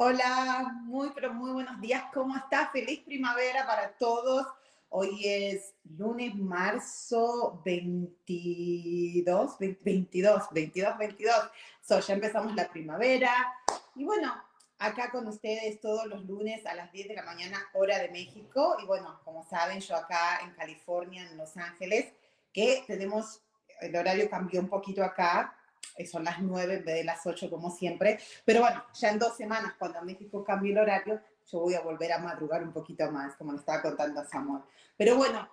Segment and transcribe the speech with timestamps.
[0.00, 2.04] Hola, muy pero muy buenos días.
[2.14, 2.68] ¿Cómo está?
[2.68, 4.46] Feliz primavera para todos.
[4.90, 11.34] Hoy es lunes, marzo 22, 22, 22, 22.
[11.82, 13.52] So, ya empezamos la primavera.
[13.96, 14.40] Y bueno,
[14.78, 18.76] acá con ustedes todos los lunes a las 10 de la mañana, hora de México.
[18.80, 22.12] Y bueno, como saben, yo acá en California, en Los Ángeles,
[22.52, 23.42] que tenemos,
[23.80, 25.57] el horario cambió un poquito acá,
[26.06, 28.18] son las 9 en vez de las 8 como siempre.
[28.44, 32.12] Pero bueno, ya en dos semanas, cuando México cambie el horario, yo voy a volver
[32.12, 34.62] a madrugar un poquito más, como le estaba contando a Samuel.
[34.96, 35.48] Pero bueno,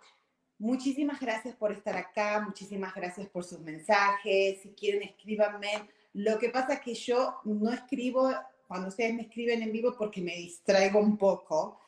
[0.57, 4.61] muchísimas gracias por estar acá, muchísimas gracias por sus mensajes.
[4.61, 5.89] Si quieren, escríbanme.
[6.13, 8.31] Lo que pasa es que yo no escribo
[8.67, 11.79] cuando ustedes me escriben en vivo porque me distraigo un poco.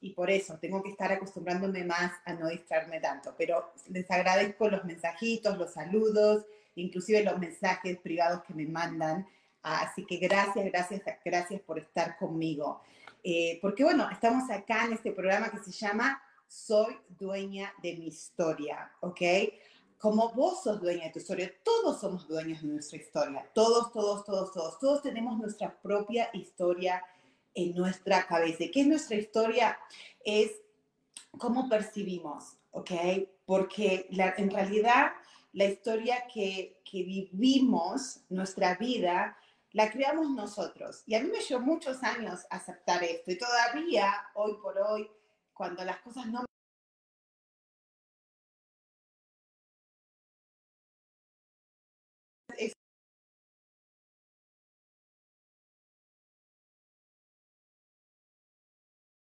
[0.00, 3.34] y por eso tengo que estar acostumbrándome más a no distraerme tanto.
[3.36, 9.26] Pero les agradezco los mensajitos, los saludos inclusive los mensajes privados que me mandan.
[9.62, 12.80] Así que gracias, gracias, gracias por estar conmigo.
[13.24, 18.06] Eh, porque bueno, estamos acá en este programa que se llama Soy dueña de mi
[18.06, 19.20] historia, ¿ok?
[19.98, 24.24] Como vos sos dueña de tu historia, todos somos dueños de nuestra historia, todos, todos,
[24.24, 27.02] todos, todos, todos tenemos nuestra propia historia
[27.54, 28.64] en nuestra cabeza.
[28.72, 29.76] ¿Qué es nuestra historia?
[30.24, 30.52] Es
[31.38, 32.90] cómo percibimos, ¿ok?
[33.44, 35.12] Porque en realidad
[35.56, 39.38] la historia que, vivimos, nuestra vida,
[39.72, 41.02] la creamos nosotros.
[41.06, 43.30] Y a mí me llevó muchos años aceptar esto.
[43.30, 45.10] Y todavía, hoy por hoy,
[45.54, 46.44] cuando las cosas no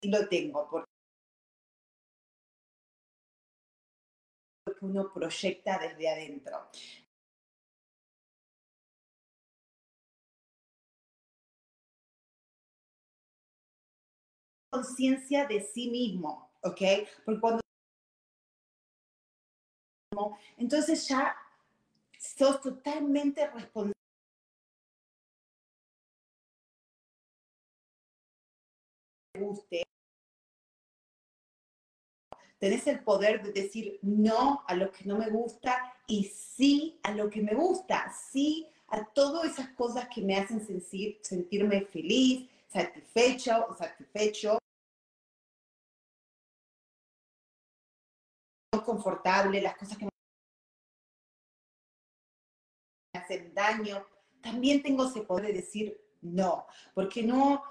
[0.02, 0.93] lo tengo, porque
[4.84, 6.68] uno proyecta desde adentro.
[14.74, 16.80] conciencia de sí mismo, ¿ok?
[17.24, 17.60] Porque cuando
[20.56, 21.36] entonces ya
[22.18, 23.94] sos totalmente responsable.
[32.58, 37.12] Tenés el poder de decir no a lo que no me gusta y sí a
[37.12, 42.48] lo que me gusta, sí a todas esas cosas que me hacen sentir, sentirme feliz,
[42.68, 44.58] satisfecho o satisfecho.
[48.84, 50.10] confortable, las cosas que me
[53.14, 54.04] hacen daño,
[54.42, 57.62] también tengo ese poder de decir no, porque no,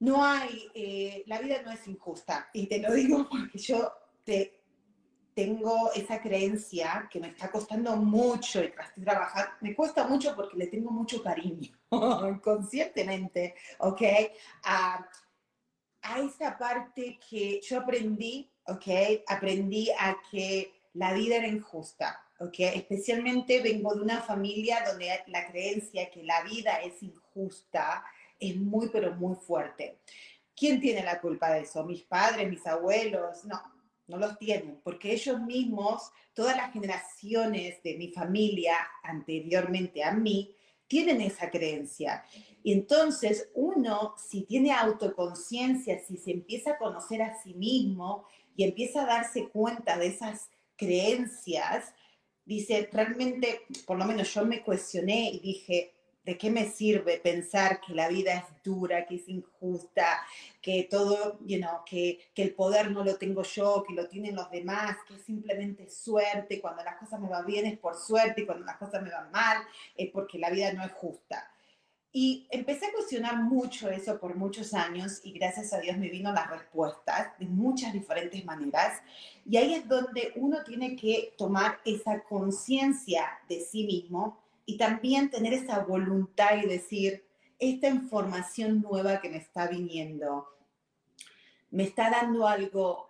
[0.00, 2.50] no hay, eh, la vida no es injusta.
[2.52, 3.92] Y te lo digo porque yo
[4.24, 4.60] te,
[5.34, 8.72] tengo esa creencia que me está costando mucho y
[9.02, 11.70] trabajar, me cuesta mucho porque le tengo mucho cariño,
[12.28, 14.02] inconscientemente, ¿ok?
[14.64, 15.06] A,
[16.02, 19.22] a esa parte que yo aprendí, ¿ok?
[19.28, 22.58] Aprendí a que la vida era injusta, ¿ok?
[22.58, 28.04] Especialmente vengo de una familia donde la creencia que la vida es injusta
[28.40, 30.00] es muy, pero muy fuerte.
[30.56, 31.84] ¿Quién tiene la culpa de eso?
[31.84, 33.44] ¿Mis padres, mis abuelos?
[33.44, 33.60] No,
[34.08, 40.54] no los tienen, porque ellos mismos, todas las generaciones de mi familia anteriormente a mí,
[40.86, 42.24] tienen esa creencia.
[42.64, 48.26] Y entonces uno, si tiene autoconciencia, si se empieza a conocer a sí mismo
[48.56, 51.94] y empieza a darse cuenta de esas creencias,
[52.44, 55.94] dice, realmente, por lo menos yo me cuestioné y dije,
[56.24, 60.20] ¿de qué me sirve pensar que la vida es dura, que es injusta,
[60.60, 64.34] que todo, you know, que, que el poder no lo tengo yo, que lo tienen
[64.34, 68.42] los demás, que es simplemente suerte, cuando las cosas me van bien es por suerte
[68.42, 69.58] y cuando las cosas me van mal
[69.96, 71.50] es porque la vida no es justa.
[72.12, 76.32] Y empecé a cuestionar mucho eso por muchos años y gracias a Dios me vino
[76.32, 79.00] las respuestas de muchas diferentes maneras.
[79.48, 84.40] Y ahí es donde uno tiene que tomar esa conciencia de sí mismo
[84.70, 87.26] y también tener esa voluntad y decir,
[87.58, 90.46] esta información nueva que me está viniendo,
[91.70, 93.08] ¿me está dando algo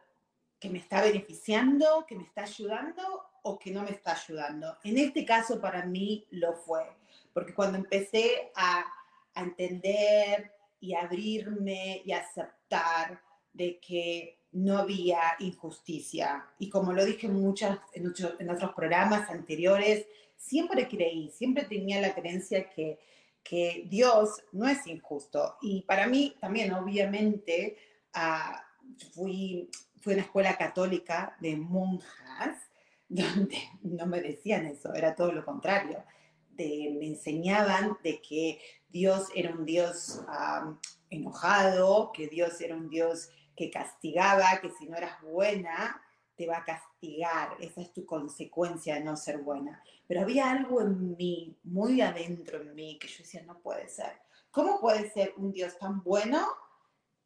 [0.58, 3.02] que me está beneficiando, que me está ayudando
[3.42, 4.78] o que no me está ayudando?
[4.84, 6.82] En este caso para mí lo fue
[7.32, 8.84] porque cuando empecé a,
[9.32, 13.22] entender y abrirme y aceptar
[13.52, 20.06] de que no había injusticia, y como lo dije muchas, en, en otros programas anteriores,
[20.40, 22.98] siempre creí, siempre tenía la creencia que,
[23.44, 25.56] que Dios no es injusto.
[25.60, 27.76] Y para mí también, obviamente,
[28.14, 28.56] uh,
[29.14, 29.70] fui,
[30.00, 32.56] fui a una escuela católica de monjas,
[33.08, 36.02] donde no me decían eso, era todo lo contrario
[36.68, 40.20] me enseñaban de que Dios era un Dios
[41.08, 46.00] enojado, que Dios era un Dios que castigaba, que si no eras buena,
[46.40, 47.54] te va a castigar.
[47.60, 49.84] Esa es tu consecuencia de no ser buena.
[50.08, 54.12] Pero había algo en mí, muy adentro en mí, que yo decía, no puede ser.
[54.50, 56.46] ¿Cómo puede ser un Dios tan bueno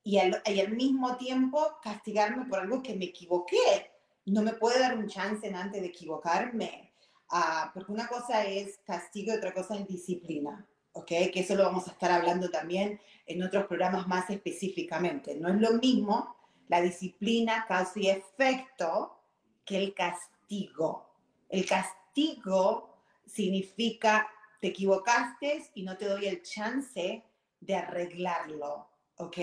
[0.03, 3.93] y al, y al mismo tiempo castigarme por algo que me equivoqué?
[4.27, 6.93] No me puede dar un chance en antes de equivocarme.
[7.31, 11.07] Ah, porque una cosa es castigo y otra cosa es disciplina, ¿ok?
[11.07, 15.37] Que eso lo vamos a estar hablando también en otros programas más específicamente.
[15.37, 16.35] No es lo mismo
[16.69, 19.19] la disciplina, causa y efecto
[19.65, 21.11] que el castigo.
[21.49, 24.29] El castigo significa
[24.65, 27.23] te equivocaste y no te doy el chance
[27.61, 29.37] de arreglarlo, ¿ok?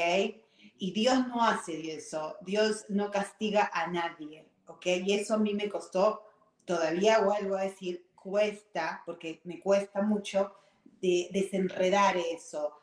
[0.80, 4.84] Y Dios no hace eso, Dios no castiga a nadie, ¿ok?
[5.06, 6.24] Y eso a mí me costó
[6.66, 10.56] todavía vuelvo a decir, cuesta, porque me cuesta mucho
[11.00, 12.81] de desenredar eso,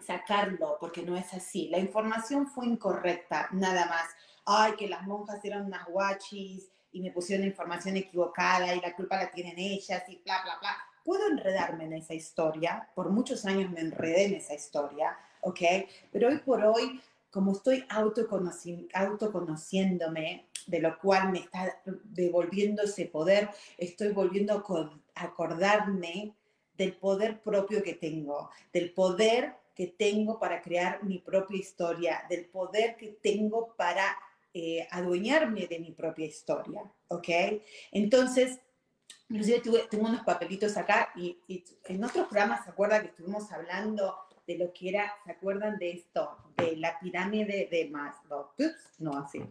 [0.00, 1.68] sacarlo, porque no es así.
[1.68, 4.08] La información fue incorrecta, nada más.
[4.44, 9.16] Ay, que las monjas eran unas guachis y me pusieron información equivocada y la culpa
[9.16, 10.76] la tienen ellas y bla, bla, bla.
[11.04, 15.60] Puedo enredarme en esa historia, por muchos años me enredé en esa historia, ¿ok?
[16.12, 23.06] Pero hoy por hoy, como estoy autoconoci autoconociéndome, de lo cual me está devolviendo ese
[23.06, 23.48] poder,
[23.78, 24.52] estoy volviendo
[25.14, 26.34] a acordarme
[26.78, 32.46] del poder propio que tengo, del poder que tengo para crear mi propia historia, del
[32.46, 34.18] poder que tengo para
[34.52, 37.28] eh, adueñarme de mi propia historia, ¿ok?
[37.92, 38.58] Entonces,
[39.28, 41.38] inclusive tuve, tengo unos papelitos acá y,
[41.84, 44.16] en otros programas, ¿se acuerdan que estuvimos hablando
[44.48, 46.36] de lo que era, ¿se acuerdan de esto?
[46.56, 48.50] De la pirámide de Maslow.
[48.58, 49.48] Ups, no, así.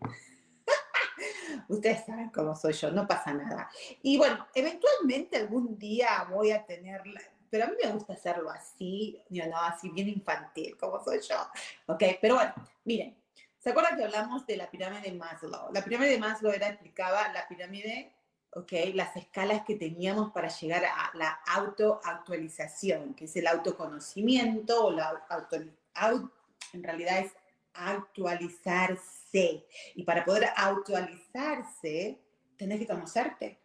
[1.70, 3.70] Ustedes saben cómo soy yo, no pasa nada.
[4.02, 9.22] Y bueno, eventualmente algún día voy a tenerla, pero a mí me gusta hacerlo así,
[9.30, 11.36] no, así bien infantil, como soy yo.
[11.88, 12.54] Ok, pero bueno,
[12.86, 13.18] miren,
[13.58, 15.72] ¿se acuerdan que hablamos de la pirámide de Maslow?
[15.74, 18.14] La pirámide de Maslow era, explicaba la pirámide,
[18.54, 24.92] ok, las escalas que teníamos para llegar a la autoactualización, que es el autoconocimiento o
[24.92, 25.58] la auto,
[26.74, 27.32] en realidad es
[27.74, 29.66] actualizarse.
[29.96, 32.20] Y para poder actualizarse,
[32.58, 33.60] tenés que conocerte,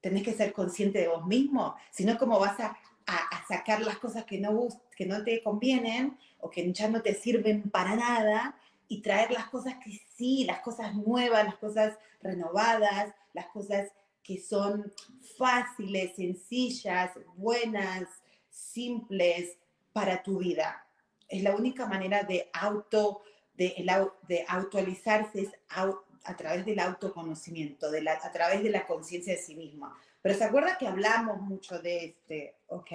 [0.00, 3.98] tenés que ser consciente de vos mismo, si no, ¿cómo vas a, a, sacar las
[3.98, 8.54] cosas que no, que no te convienen o que ya no te sirven para nada
[8.86, 13.90] y traer las cosas que sí, las cosas nuevas, las cosas renovadas, las cosas
[14.22, 14.92] que son
[15.38, 18.04] fáciles, sencillas, buenas,
[18.50, 19.56] simples
[19.92, 20.86] para tu vida.
[21.28, 23.22] Es la única manera de auto
[23.56, 23.86] de,
[24.28, 29.40] de actualizarse es a través del autoconocimiento, de la, a través de la conciencia de
[29.40, 29.98] sí misma.
[30.22, 32.90] Pero se acuerda que hablamos mucho de este, ¿ok?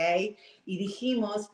[0.66, 1.50] Y dijimos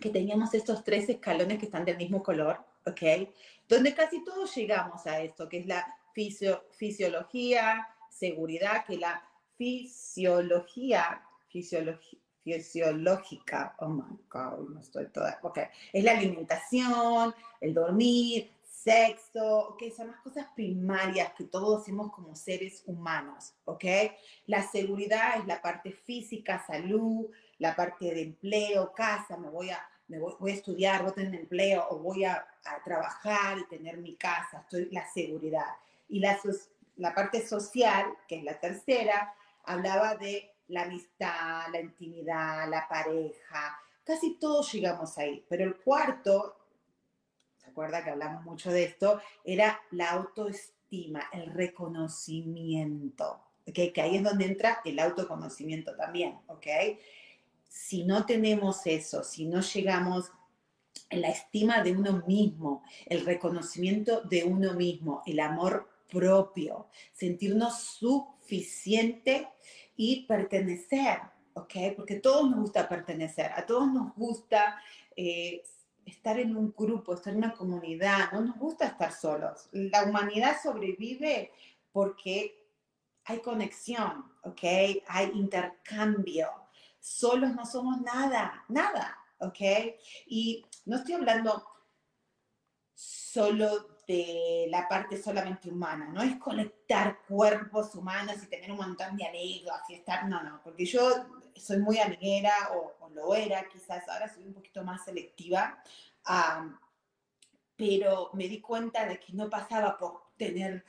[0.00, 3.28] que teníamos estos tres escalones que están del mismo color, ¿ok?
[3.68, 12.18] Donde casi todos llegamos a esto, que es la fisiología, seguridad, que la fisiología, fisiología,
[12.42, 13.74] fisiológica.
[13.78, 15.38] Oh my God, no estoy toda.
[15.42, 15.60] Ok,
[15.92, 18.50] es la alimentación, el dormir,
[18.82, 23.84] sexo, ok, son las cosas primarias que todos hacemos como seres humanos, ok.
[24.46, 29.80] La seguridad es la parte física, salud, la parte de empleo, casa, me voy a,
[30.08, 33.98] me voy, a estudiar, voy a tener empleo o voy a, a, trabajar y tener
[33.98, 35.76] mi casa, estoy la seguridad.
[36.08, 36.38] Y la,
[36.96, 39.34] la parte social, que es la tercera,
[39.64, 46.56] hablaba de la amistad, la intimidad, la pareja, casi todos llegamos ahí, pero el cuarto,
[46.58, 46.61] ¿se
[47.72, 49.20] acuerda que hablamos mucho de esto?
[49.44, 53.40] Era la autoestima, el reconocimiento.
[53.74, 56.66] Que ahí es donde entra el autoconocimiento también, ¿ok?
[57.72, 60.30] si no tenemos eso, si no llegamos
[61.10, 67.80] a la estima de uno mismo, el reconocimiento de uno mismo, el amor propio, sentirnos
[67.80, 69.48] suficiente
[69.96, 71.20] y pertenecer,
[71.54, 71.74] ¿ok?
[71.96, 74.78] Porque a todos nos gusta pertenecer, a todos nos gusta
[75.16, 75.62] eh,
[76.06, 79.68] estar en un grupo, estar en una comunidad, no nos gusta estar solos.
[79.72, 81.52] La humanidad sobrevive
[81.92, 82.68] porque
[83.24, 84.62] hay conexión, ¿ok?
[85.06, 86.48] Hay intercambio.
[86.98, 89.60] Solos no somos nada, nada, ¿ok?
[90.26, 91.64] Y no estoy hablando
[92.94, 99.16] solo de la parte solamente humana, no es conectar cuerpos humanos y tener un montón
[99.16, 104.08] de amigos y estar, no, no, porque yo soy muy amiguera o, lo era, quizás
[104.08, 105.78] ahora soy un poquito más selectiva,
[107.76, 110.82] pero me di cuenta de que no pasaba por tener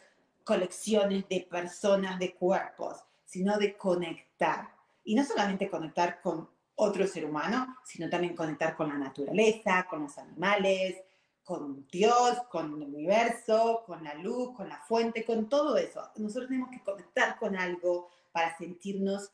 [0.45, 4.69] colecciones de personas, de cuerpos, sino de conectar.
[5.03, 10.03] Y no solamente conectar con otro ser humano, sino también conectar con la naturaleza, con
[10.03, 10.95] los animales,
[11.43, 16.09] con Dios, con el universo, con la luz, con la fuente, con todo eso.
[16.15, 19.31] Nosotros tenemos que conectar con algo para sentirnos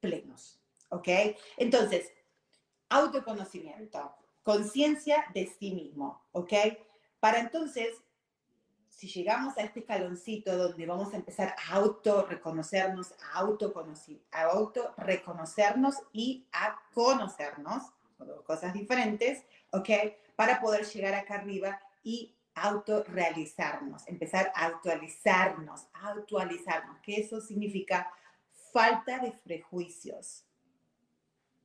[0.00, 1.08] plenos, ¿ok?
[1.56, 2.10] Entonces,
[2.88, 6.52] autoconocimiento, conciencia de sí mismo, ¿ok?
[7.20, 7.96] Para entonces,
[8.88, 16.80] si llegamos a este escaloncito donde vamos a empezar a auto-reconocernos, a auto-reconocernos y a
[16.94, 17.82] conocernos,
[18.26, 19.88] dos cosas diferentes, ¿ok?
[20.36, 28.10] Para poder llegar acá arriba y autorrealizarnos, empezar a actualizarnos, actualizarnos, que eso significa
[28.72, 30.44] falta de prejuicios.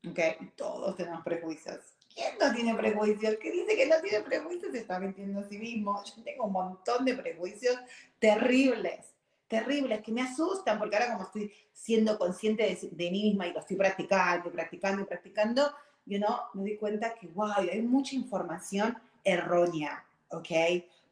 [0.08, 0.20] ¿Ok?
[0.56, 1.80] Todos tenemos prejuicios.
[2.14, 3.38] ¿Quién no tiene prejuicios?
[3.42, 6.04] ¿Qué dice que no tiene prejuicios se está mintiendo a sí mismo.
[6.04, 7.78] Yo tengo un montón de prejuicios
[8.20, 9.14] terribles,
[9.48, 13.60] terribles, que me asustan, porque ahora como estoy siendo consciente de, mí misma y lo
[13.60, 20.04] estoy practicando, practicando practicando, yo no me doy cuenta que, wow, hay mucha información errónea,
[20.30, 20.50] ¿ok?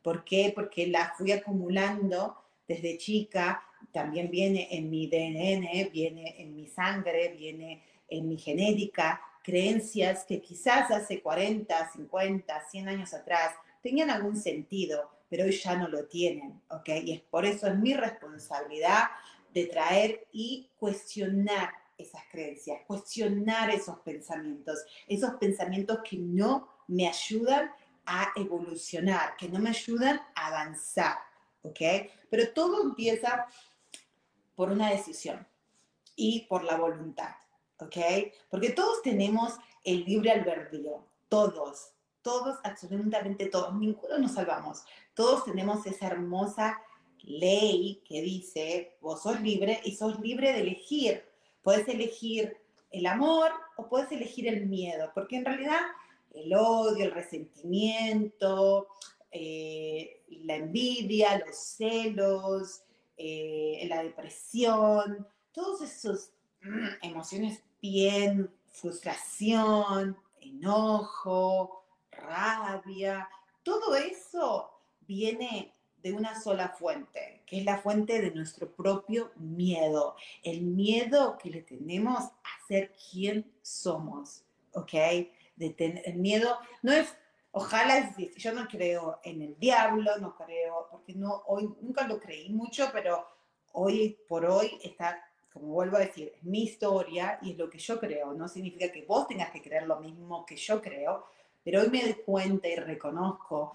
[0.02, 0.52] ¿Por qué?
[0.54, 2.36] Porque la fui acumulando
[2.68, 9.22] desde chica también viene en mi DNN, viene en mi sangre, viene en mi genética,
[9.44, 15.76] creencias que quizás hace 40, 50, 100 años atrás tenían algún sentido, pero hoy ya
[15.76, 16.90] no lo tienen, ¿ok?
[17.04, 19.06] Y es por eso es mi responsabilidad
[19.54, 21.70] de traer y cuestionar
[22.02, 27.72] esas creencias, cuestionar esos pensamientos, esos pensamientos que no me ayudan
[28.06, 31.18] a evolucionar, que no me ayudan a avanzar,
[31.62, 31.80] ¿ok?
[32.30, 33.48] Pero todo empieza
[34.56, 35.48] por una decisión
[36.16, 37.36] y por la voluntad,
[37.78, 37.98] ¿ok?
[38.50, 39.54] Porque todos tenemos
[39.84, 44.84] el libre albedrío, todos, todos, absolutamente todos, ninguno nos salvamos.
[45.14, 46.80] Todos tenemos esa hermosa
[47.24, 51.31] ley que dice, vos sos libre y sos libre de elegir.
[51.64, 52.58] Puedes elegir
[52.92, 55.80] el amor o puedes elegir el miedo, porque en realidad
[56.34, 58.88] el odio, el resentimiento,
[59.32, 62.84] eh, la envidia, los celos,
[63.18, 73.30] eh, la depresión, todos esos mm, emociones bien, frustración, enojo, rabia,
[73.64, 80.16] todo eso viene de una sola fuente, que es la fuente de nuestro propio miedo,
[80.44, 84.44] el miedo que le tenemos a ser quien somos,
[84.74, 84.94] ¿ok?
[85.56, 87.16] De tener, el miedo no es
[87.54, 92.50] Ojalá Yo no creo en el diablo, no creo, porque no, hoy nunca lo creí
[92.50, 93.28] mucho, pero
[93.74, 98.00] hoy por hoy está, como vuelvo a decir, mi historia y es lo que yo
[98.00, 98.34] creo.
[98.34, 101.26] No significa que vos tengas que creer lo mismo que yo creo,
[101.62, 103.74] pero hoy me doy cuenta y reconozco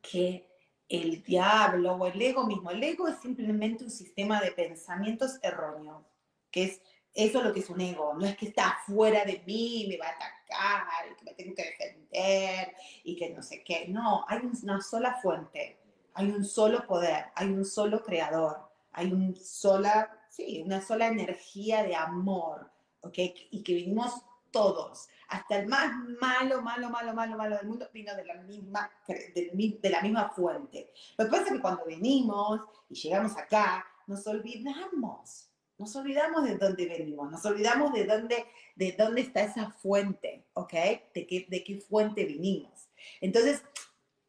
[0.00, 0.51] que
[0.92, 6.02] el diablo o el ego mismo, el ego es simplemente un sistema de pensamientos erróneos,
[6.50, 6.80] que es
[7.14, 9.98] eso es lo que es un ego, no es que está fuera de mí, me
[9.98, 13.86] va a atacar, y que me tengo que defender y que no sé qué.
[13.88, 15.78] No, hay una sola fuente,
[16.14, 18.60] hay un solo poder, hay un solo creador,
[18.92, 22.70] hay un sola, sí, una sola energía de amor,
[23.02, 23.18] ¿ok?
[23.50, 24.14] Y que vinimos
[24.52, 28.90] todos, hasta el más malo, malo, malo, malo, malo del mundo vino de la misma,
[29.08, 30.92] de, la misma fuente.
[31.18, 36.58] Lo que pasa es que cuando venimos y llegamos acá, nos olvidamos nos olvidamos de
[36.58, 40.72] dónde venimos, nos olvidamos de dónde, de dónde está esa fuente, ¿ok?
[41.12, 42.88] De qué, de qué fuente vinimos.
[43.20, 43.64] Entonces,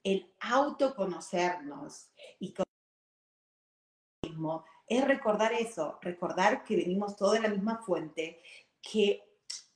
[0.03, 2.55] el autoconocernos y
[4.23, 8.41] mismo es recordar eso, recordar que venimos todos de la misma fuente,
[8.81, 9.21] que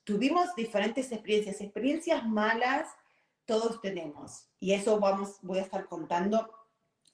[0.08, 2.88] tuvimos diferentes experiencias, experiencias malas
[3.46, 4.48] todos tenemos.
[4.60, 6.50] Y eso vamos, voy a estar contando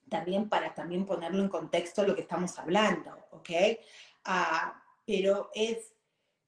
[0.08, 3.50] también para también ponerlo en contexto lo que estamos hablando, ¿ok?
[4.24, 5.94] Ah, pero es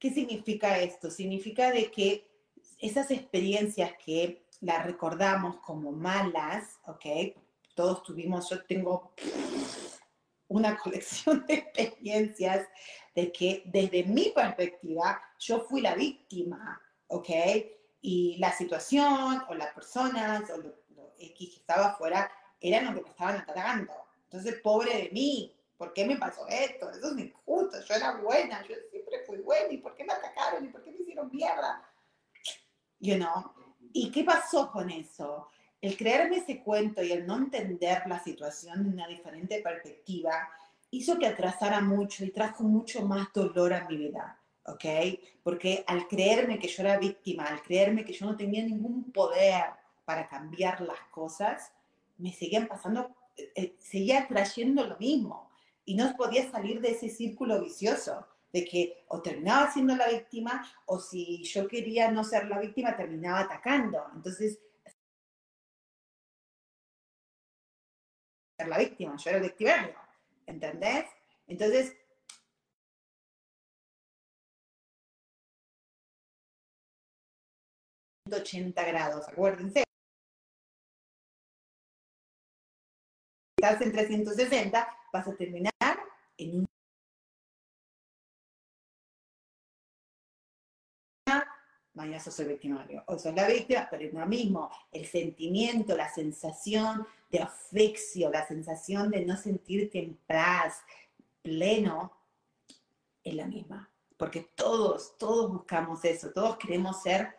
[0.06, 1.10] ¿Qué significa esto?
[1.10, 2.30] Significa de que
[2.78, 7.36] esas experiencias que las recordamos como malas, ¿ok?
[7.74, 9.14] Todos tuvimos, yo tengo
[10.48, 12.68] una colección de experiencias
[13.16, 17.30] de que desde mi perspectiva yo fui la víctima, ¿ok?
[18.02, 20.86] Y la situación o las personas o lo,
[21.18, 23.94] X que estaba afuera eran lo que me estaban atacando.
[24.26, 26.90] Entonces, pobre de mí, ¿por qué me pasó esto?
[26.92, 30.66] Eso es injusto, yo era buena, yo siempre fui buena, ¿y por qué me atacaron?
[30.66, 31.90] ¿Y por qué me hicieron mierda?
[33.00, 33.54] You know?
[33.94, 35.48] ¿Y qué pasó con eso?
[35.82, 40.50] El creerme ese cuento y el no entender la situación de una diferente perspectiva
[40.92, 44.86] hizo que atrasara mucho y trajo mucho más dolor a mi vida, ¿ok?
[45.44, 49.66] Porque al creerme que yo era víctima, al creerme que yo no tenía ningún poder
[50.06, 51.72] para cambiar las cosas,
[52.18, 55.52] me seguían pasando, eh, eh, seguía trayendo lo mismo
[55.84, 60.66] y no podía salir de ese círculo vicioso de que o terminaba siendo la víctima
[60.86, 64.02] o si yo quería no ser la víctima terminaba atacando.
[64.16, 64.60] Entonces,
[68.58, 69.96] ser la víctima, yo era el victimario.
[70.48, 71.06] ¿entendés?
[71.48, 71.96] Entonces,
[78.28, 79.84] ...180 grados, acuérdense.
[83.56, 85.72] Estás en 360, vas a terminar
[86.38, 86.66] en un
[91.94, 93.04] mañana soy victimario.
[93.08, 94.70] O soy la víctima, pero es lo mismo.
[94.92, 100.82] El sentimiento, la sensación de aflicción, la sensación de no sentirte en paz,
[101.42, 102.14] pleno,
[103.24, 103.92] es la misma.
[104.18, 106.32] Porque todos, todos buscamos eso.
[106.32, 107.36] Todos queremos ser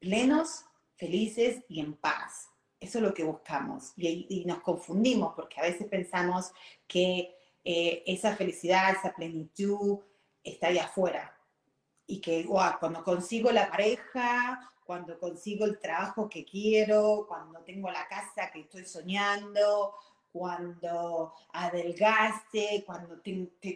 [0.00, 0.64] plenos,
[0.96, 2.48] felices y en paz.
[2.80, 3.92] Eso es lo que buscamos.
[3.96, 6.50] Y, nos confundimos porque a veces pensamos
[6.88, 10.00] que eh, esa felicidad, esa plenitud
[10.42, 11.32] está ahí afuera
[12.06, 18.06] y que cuando consigo la pareja, cuando consigo el trabajo que quiero, cuando tengo la
[18.08, 19.94] casa que estoy soñando,
[20.32, 23.20] cuando adelgace, cuando,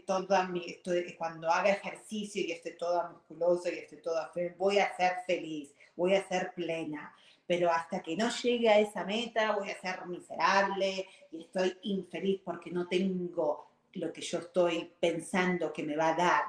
[0.07, 4.95] toda mi, estoy, cuando haga ejercicio y esté toda musculosa y esté toda voy a
[4.97, 7.15] ser feliz, voy a ser plena.
[7.47, 12.41] Pero hasta que no llegue a esa meta, voy a ser miserable y estoy infeliz
[12.45, 16.45] porque no tengo lo que yo estoy pensando que me va a dar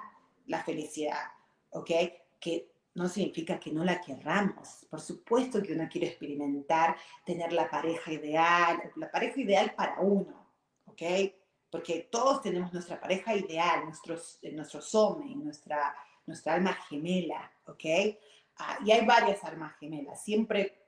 [0.45, 1.23] la felicidad.
[1.71, 1.89] ¿ok?
[2.39, 4.85] Que no significa que no la querramos.
[4.89, 10.47] Por supuesto que uno quiere experimentar, tener la pareja ideal, la pareja ideal para uno,
[10.85, 11.01] ¿ok?
[11.69, 17.85] Porque todos tenemos nuestra pareja ideal, nuestros, nuestro some, nuestra, nuestra alma gemela, ¿ok?
[18.57, 20.81] Ah, y hay varias almas gemelas, siempre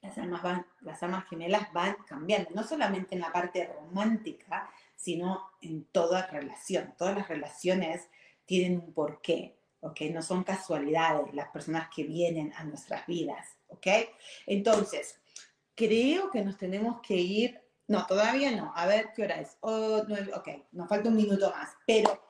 [0.00, 5.50] las almas, van, las almas gemelas van cambiando, no solamente en la parte romántica, sino
[5.60, 6.94] en toda relación.
[6.96, 8.08] Todas las relaciones
[8.46, 9.59] tienen un porqué.
[9.80, 10.00] ¿Ok?
[10.12, 13.86] No son casualidades las personas que vienen a nuestras vidas, ¿ok?
[14.46, 15.20] Entonces,
[15.74, 20.02] creo que nos tenemos que ir, no, todavía no, a ver qué hora es, oh,
[20.34, 22.22] ok, nos falta un minuto más, pero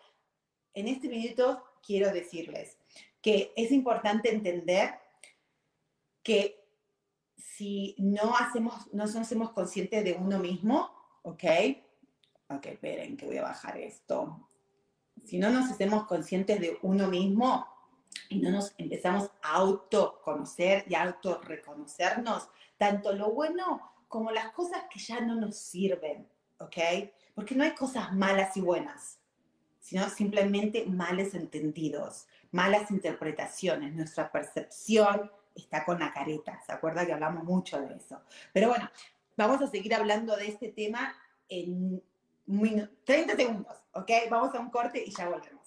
[0.74, 2.78] en este minuto quiero decirles
[3.20, 4.94] que es importante entender
[6.22, 6.64] que
[7.36, 10.90] si no hacemos, no somos conscientes de uno mismo,
[11.22, 11.44] ¿ok?
[12.48, 14.49] Ok, esperen que voy a bajar esto
[15.24, 17.66] si no nos hacemos conscientes de uno mismo
[18.28, 24.84] y no nos empezamos a autoconocer y a autorreconocernos, tanto lo bueno como las cosas
[24.90, 26.28] que ya no nos sirven,
[26.58, 26.76] ¿ok?
[27.34, 29.18] Porque no hay cosas malas y buenas,
[29.78, 33.94] sino simplemente males entendidos, malas interpretaciones.
[33.94, 38.20] Nuestra percepción está con la careta, ¿se acuerda que hablamos mucho de eso?
[38.52, 38.90] Pero bueno,
[39.36, 41.14] vamos a seguir hablando de este tema
[41.48, 42.02] en
[43.04, 44.10] 30 segundos, ¿ok?
[44.30, 45.60] Vamos a un corte y ya volvemos.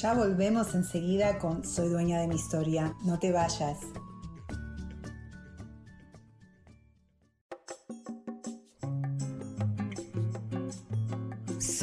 [0.00, 2.94] Ya volvemos enseguida con Soy dueña de mi historia.
[3.04, 3.78] No te vayas.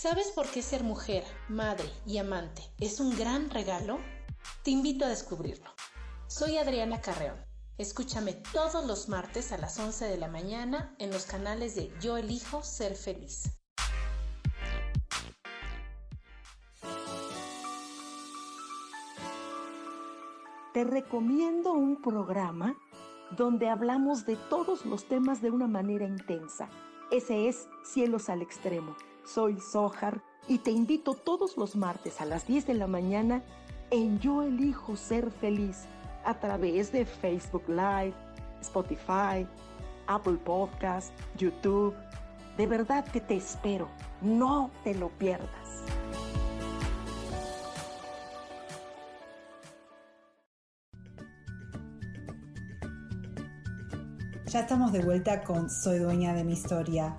[0.00, 3.98] ¿Sabes por qué ser mujer, madre y amante es un gran regalo?
[4.62, 5.68] Te invito a descubrirlo.
[6.26, 7.36] Soy Adriana Carreón.
[7.76, 12.16] Escúchame todos los martes a las 11 de la mañana en los canales de Yo
[12.16, 13.60] elijo ser feliz.
[20.72, 22.74] Te recomiendo un programa
[23.36, 26.70] donde hablamos de todos los temas de una manera intensa.
[27.10, 32.46] Ese es Cielos al Extremo soy Sohar y te invito todos los martes a las
[32.46, 33.42] 10 de la mañana
[33.90, 35.86] en Yo elijo ser feliz
[36.24, 38.14] a través de Facebook Live,
[38.60, 39.46] Spotify,
[40.06, 41.94] Apple Podcast, YouTube.
[42.56, 43.88] De verdad que te espero.
[44.20, 45.48] No te lo pierdas.
[54.46, 57.16] Ya estamos de vuelta con Soy dueña de mi historia.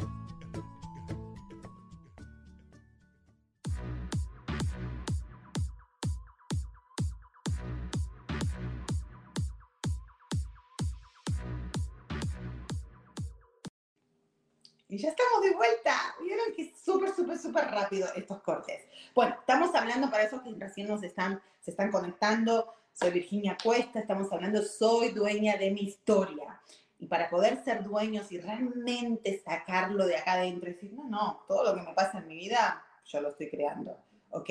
[17.91, 18.85] Rápido estos cortes.
[19.13, 22.73] Bueno, estamos hablando para esos que recién nos están, se están conectando.
[22.93, 26.61] Soy Virginia Cuesta, estamos hablando, soy dueña de mi historia.
[26.99, 31.43] Y para poder ser dueños y realmente sacarlo de acá adentro y decir, no, no,
[31.47, 33.97] todo lo que me pasa en mi vida, yo lo estoy creando,
[34.29, 34.49] ¿ok?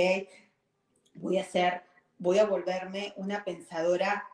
[1.14, 1.82] Voy a ser,
[2.18, 4.26] voy a volverme una pensadora,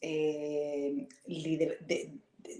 [0.00, 1.06] eh,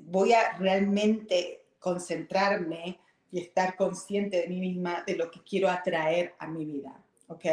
[0.04, 3.00] voy a realmente concentrarme
[3.32, 7.44] y estar consciente de mí misma, de lo que quiero atraer a mi vida, ¿ok?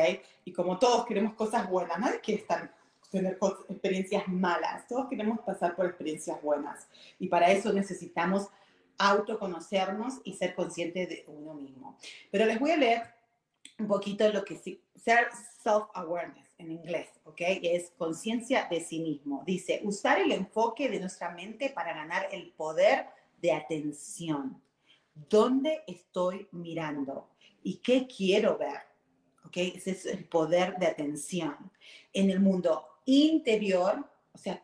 [0.45, 2.73] Y como todos queremos cosas buenas, nadie quiere estar,
[3.11, 3.37] tener
[3.69, 6.87] experiencias malas, todos queremos pasar por experiencias buenas.
[7.19, 8.47] Y para eso necesitamos
[8.97, 11.97] autoconocernos y ser conscientes de uno mismo.
[12.31, 13.03] Pero les voy a leer
[13.79, 14.57] un poquito lo que
[14.95, 15.27] ser
[15.63, 17.41] self-awareness en inglés, ¿ok?
[17.61, 19.43] Es conciencia de sí mismo.
[19.45, 23.07] Dice, usar el enfoque de nuestra mente para ganar el poder
[23.39, 24.59] de atención.
[25.29, 27.29] ¿Dónde estoy mirando?
[27.63, 28.81] ¿Y qué quiero ver?
[29.45, 29.57] ¿Ok?
[29.57, 31.55] Ese es el poder de atención.
[32.13, 34.61] En el mundo interior, o sea,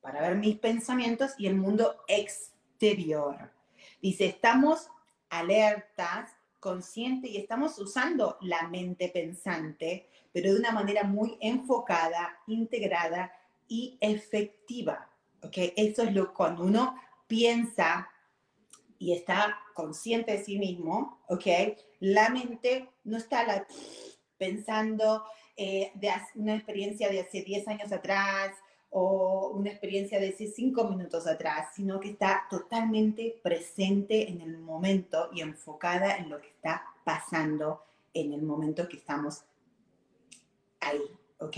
[0.00, 3.52] para ver mis pensamientos y el mundo exterior.
[4.00, 4.88] Dice, estamos
[5.30, 13.32] alertas, conscientes y estamos usando la mente pensante, pero de una manera muy enfocada, integrada
[13.68, 15.08] y efectiva.
[15.42, 15.56] ¿Ok?
[15.76, 18.08] Eso es lo cuando uno piensa
[19.02, 21.46] y está consciente de sí mismo, ¿ok?
[21.98, 23.66] La mente no está
[24.38, 25.24] pensando
[25.56, 28.52] eh, de una experiencia de hace 10 años atrás
[28.90, 34.58] o una experiencia de hace 5 minutos atrás, sino que está totalmente presente en el
[34.58, 37.82] momento y enfocada en lo que está pasando
[38.14, 39.42] en el momento que estamos
[40.78, 41.02] ahí,
[41.38, 41.56] ¿ok?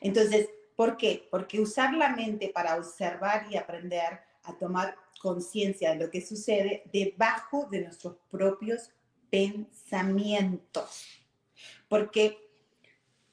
[0.00, 1.28] Entonces, ¿por qué?
[1.30, 6.82] Porque usar la mente para observar y aprender a tomar conciencia de lo que sucede
[6.92, 8.90] debajo de nuestros propios
[9.30, 11.06] pensamientos.
[11.88, 12.38] Porque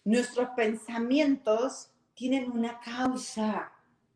[0.04, 3.72] nuestros pensamientos tienen una causa.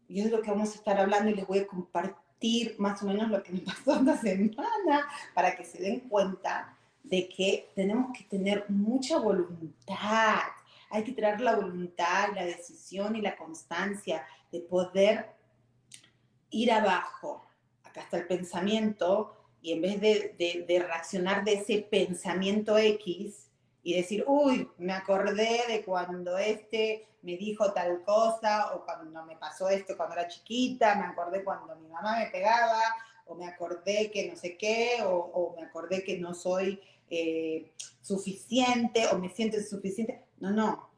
[0.08, 3.06] Y es lo que vamos a estar hablando y les voy a compartir más o
[3.06, 8.18] menos lo que me pasó esta semana para que se den cuenta de que tenemos
[8.18, 10.40] que tener mucha voluntad.
[10.90, 15.41] Hay que tener la voluntad, la decisión y la constancia de poder
[16.52, 17.44] ir abajo
[17.92, 23.52] acá está el pensamiento, y en vez de, reaccionar de ese pensamiento X
[23.84, 29.36] y decir, uy, me acordé de cuando este me dijo tal cosa, o cuando me
[29.36, 32.82] pasó esto cuando era chiquita, me acordé cuando mi mamá me pegaba,
[33.26, 39.06] o me acordé que no sé qué, o, me acordé que no soy eh, suficiente,
[39.10, 40.26] o me siento insuficiente.
[40.40, 40.90] No, no.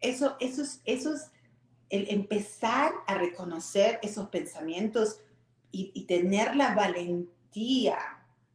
[0.00, 1.30] Eso, eso, es, eso es
[1.94, 5.20] el empezar a reconocer esos pensamientos
[5.70, 7.98] y, tener la valentía,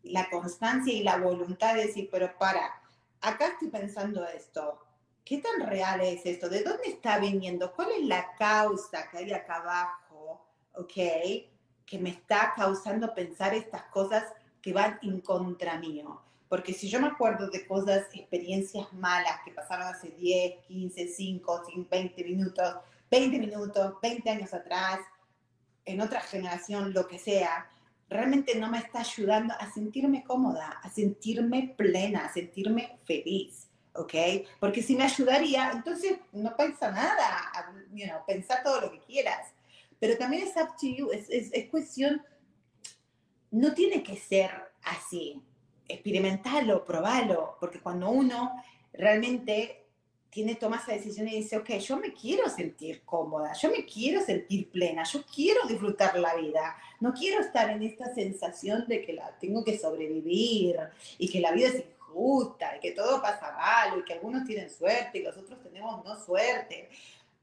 [0.03, 2.81] la constancia y la voluntad de decir, pero para,
[3.21, 4.79] acá estoy pensando esto,
[5.23, 6.49] ¿qué tan real es esto?
[6.49, 7.71] ¿De dónde está viniendo?
[7.73, 10.45] ¿Cuál es la causa que hay acá abajo?
[10.75, 10.93] ¿Ok?
[11.85, 14.25] Que me está causando pensar estas cosas
[14.61, 16.21] que van en contra mío.
[16.49, 21.63] Porque si yo me acuerdo de cosas, experiencias malas que pasaron hace 10, 15, 5,
[21.89, 22.75] 20 minutos,
[23.09, 24.99] 20 minutos, 20 años atrás,
[25.85, 27.69] en otra generación, lo que sea,
[28.09, 34.13] realmente no me está ayudando a sentirme cómoda, a sentirme plena, a sentirme feliz, ¿ok?
[34.59, 37.51] Porque si me ayudaría, entonces no piensa nada,
[37.91, 38.19] you know,
[38.63, 39.53] todo lo que quieras.
[39.99, 42.23] Pero también es up to you, es, es, es cuestión,
[43.51, 44.51] no tiene que ser
[44.83, 45.41] así.
[45.87, 48.53] experimentalo, probalo, porque cuando uno
[48.93, 49.87] realmente
[50.29, 54.23] tiene, toma esa decisión y dice, ok, yo me quiero sentir cómoda, yo me quiero
[54.23, 59.13] sentir plena, yo quiero disfrutar la vida, no quiero estar en esta sensación de que
[59.13, 60.77] la tengo que sobrevivir
[61.17, 64.69] y que la vida es injusta y que todo pasa mal y que algunos tienen
[64.69, 66.89] suerte y los otros tenemos no suerte.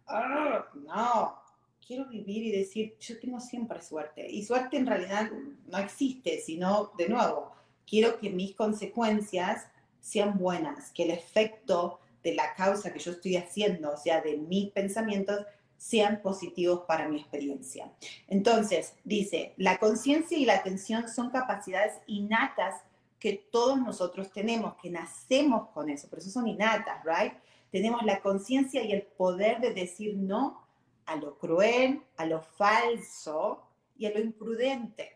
[0.06, 1.36] Ah, no,
[1.84, 4.26] quiero vivir y decir, yo tengo siempre suerte.
[4.30, 5.30] Y suerte en realidad
[5.66, 7.52] no existe, sino, de nuevo,
[7.86, 9.66] quiero que mis consecuencias
[10.00, 14.36] sean buenas, que el efecto de la causa que yo estoy haciendo, o sea, de
[14.36, 17.92] mis pensamientos, sean positivos para mi experiencia.
[18.26, 22.82] Entonces, dice, la conciencia y la atención son capacidades innatas
[23.20, 27.34] que todos nosotros tenemos, que nacemos con eso, por eso son innatas, ¿right?
[27.70, 30.66] Tenemos la conciencia y el poder de decir no
[31.04, 33.62] a lo cruel, a lo falso
[33.96, 35.12] y a lo imprudente.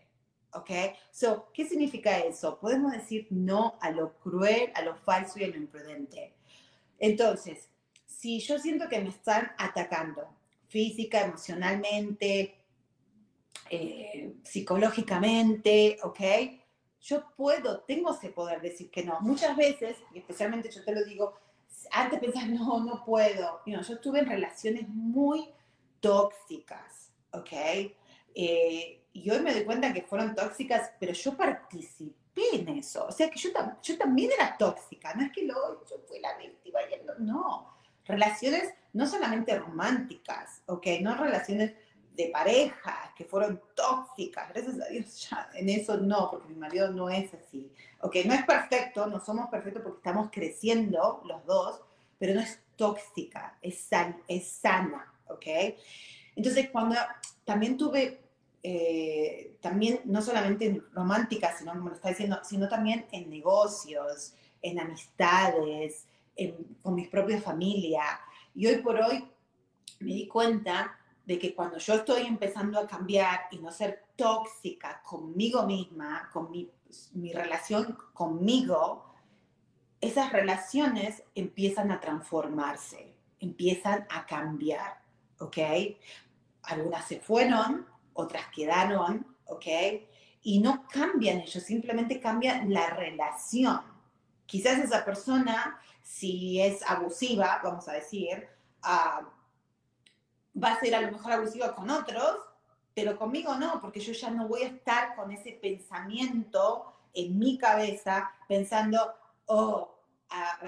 [0.53, 0.71] ¿Ok?
[1.11, 2.61] So, ¿qué significa eso?
[2.61, 6.35] Podemos decir no a lo cruel, a lo falso y a lo imprudente.
[7.01, 7.69] Entonces,
[8.07, 10.29] si yo siento que me están atacando
[10.69, 12.55] física, emocionalmente,
[13.71, 16.21] eh, psicológicamente, ¿ok?
[17.01, 19.19] Yo puedo, tengo ese poder decir que no.
[19.21, 21.35] Muchas veces, y especialmente yo te lo digo,
[21.91, 23.63] antes pensar, no, no puedo.
[23.65, 25.49] yo estuve en relaciones muy
[26.01, 27.53] tóxicas, ¿ok?
[28.35, 33.07] Eh, y hoy me doy cuenta que fueron tóxicas, pero yo participé en eso.
[33.07, 33.51] O sea que yo,
[33.83, 36.81] yo también era tóxica, no es que lo, yo fui la víctima,
[37.19, 37.75] no.
[38.05, 40.87] Relaciones no solamente románticas, ¿ok?
[41.01, 41.75] No relaciones
[42.15, 46.91] de pareja que fueron tóxicas, gracias a Dios ya en eso no, porque mi marido
[46.91, 47.73] no es así.
[48.01, 48.17] ¿Ok?
[48.25, 51.81] No es perfecto, no somos perfectos porque estamos creciendo los dos,
[52.19, 53.89] pero no es tóxica, es,
[54.27, 55.47] es sana, ¿ok?
[56.35, 56.97] Entonces, cuando
[57.45, 58.30] también tuve
[58.63, 64.35] eh, también no solamente en romántica, sino como lo está diciendo, sino también en negocios,
[64.63, 66.07] en amistades,
[66.83, 68.03] con mi propia familia.
[68.55, 69.29] Y hoy por hoy
[70.01, 70.97] me di cuenta
[71.27, 76.51] de que cuando yo estoy empezando a cambiar y no ser tóxica conmigo misma, con
[76.51, 76.71] mi,
[77.13, 79.05] mi relación conmigo,
[80.01, 85.03] esas relaciones empiezan a transformarse, empiezan a cambiar,
[85.39, 85.59] ¿ok?
[86.63, 87.87] Algunas se fueron,
[88.21, 89.67] otras quedaron, ¿ok?
[90.43, 93.81] Y no cambian ellos, simplemente cambian la relación.
[94.47, 98.49] Quizás esa persona, si es abusiva, vamos a decir,
[98.83, 99.23] ah,
[100.63, 102.37] va a ser a lo mejor abusiva con otros,
[102.95, 107.59] pero conmigo no, porque yo ya no voy a estar con ese pensamiento en mi
[107.59, 109.15] cabeza pensando,
[109.47, 109.95] oh,
[110.31, 110.59] a,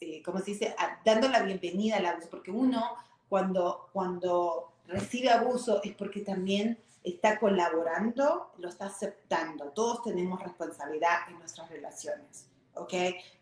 [0.00, 0.74] eh, ¿cómo se dice?
[1.04, 2.96] dando la bienvenida al abuso, porque uno
[3.28, 9.66] cuando, cuando recibe abuso es porque también está colaborando, lo está aceptando.
[9.70, 12.92] Todos tenemos responsabilidad en nuestras relaciones, ¿ok?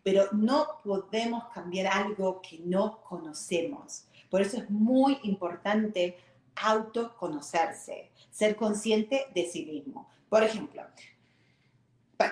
[0.03, 4.05] Pero no podemos cambiar algo que no conocemos.
[4.31, 6.19] Por eso es muy importante
[6.57, 10.09] autoconocerse, ser consciente de sí mismo.
[10.29, 10.83] Por ejemplo,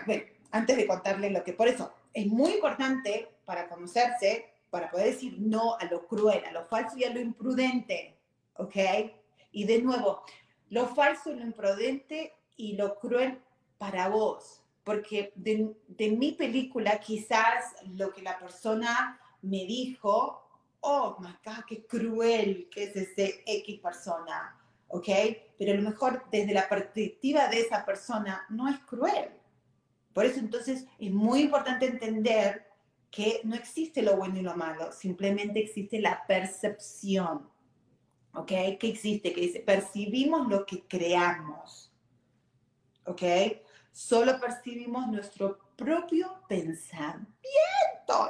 [0.05, 5.13] bueno, antes de contarle lo que, por eso es muy importante para conocerse, para poder
[5.13, 8.16] decir no a lo cruel, a lo falso y a lo imprudente,
[8.59, 8.77] ¿ok?
[9.53, 10.23] Y de nuevo,
[10.71, 13.41] lo falso, lo imprudente y lo cruel
[13.79, 15.75] para vos, porque de,
[16.11, 20.43] mi película quizás lo que la persona me dijo,
[20.81, 25.09] oh, my God, qué cruel que es ese X persona, ¿ok?
[25.59, 29.31] Pero a lo mejor desde la perspectiva de esa persona no es cruel.
[30.13, 32.67] Por eso entonces es muy importante entender
[33.11, 37.49] que no existe lo bueno y lo malo, simplemente existe la percepción.
[38.37, 38.47] ¿Ok?
[38.47, 39.33] ¿Qué existe?
[39.33, 41.93] Que dice, percibimos lo que creamos,
[43.05, 43.23] ¿ok?
[43.93, 47.27] Solo percibimos nuestro propio pensamiento.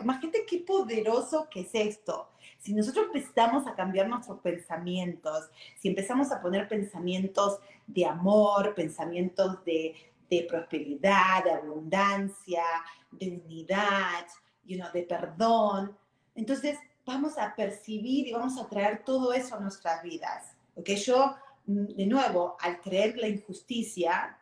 [0.00, 2.30] Imagínate qué poderoso que es esto.
[2.58, 9.64] Si nosotros empezamos a cambiar nuestros pensamientos, si empezamos a poner pensamientos de amor, pensamientos
[9.64, 9.94] de,
[10.30, 12.64] de prosperidad, de abundancia,
[13.10, 14.26] de unidad,
[14.64, 15.96] you know, de perdón,
[16.34, 20.52] entonces vamos a percibir y vamos a traer todo eso a nuestras vidas.
[20.74, 24.36] Porque yo, mm, de nuevo, al creer la injusticia,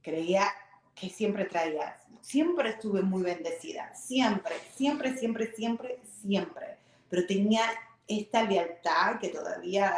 [0.00, 0.46] creía
[0.94, 6.78] que siempre traía, siempre estuve muy bendecida, siempre, siempre, siempre, siempre, siempre.
[7.08, 7.62] Pero tenía
[8.06, 9.94] esta lealtad que todavía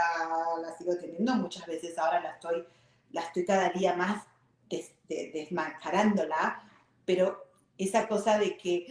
[0.61, 2.65] la sigo teniendo, muchas veces ahora la estoy,
[3.11, 4.25] la estoy cada día más
[5.09, 6.63] desmascarándola,
[7.05, 8.87] pero esa cosa de que,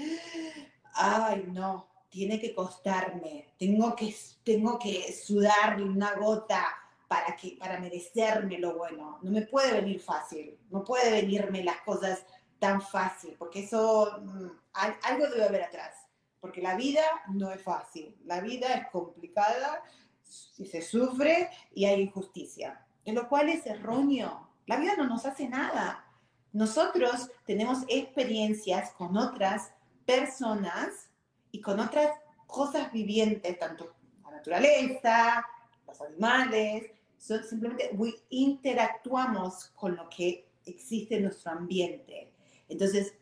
[0.93, 6.67] ay, no, tiene que costarme, tengo que, tengo que sudar una gota
[7.07, 9.17] para, que, para merecerme lo bueno.
[9.21, 12.23] No me puede venir fácil, no puede venirme las cosas
[12.59, 15.95] tan fácil, porque eso, mm, algo debe haber atrás,
[16.39, 19.81] porque la vida no es fácil, la vida es complicada,
[20.21, 24.49] si se sufre y hay injusticia, en lo cual es erróneo.
[24.67, 26.05] La vida no nos hace nada.
[26.53, 29.73] Nosotros tenemos experiencias con otras
[30.05, 31.10] personas
[31.51, 32.11] y con otras
[32.47, 35.45] cosas vivientes, tanto la naturaleza,
[35.87, 37.95] los animales, son simplemente
[38.29, 42.33] interactuamos con lo que existe en nuestro ambiente.
[42.67, 43.13] Entonces,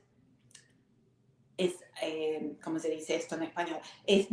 [1.58, 3.80] es, eh, ¿cómo se dice esto en español?
[4.06, 4.28] Es,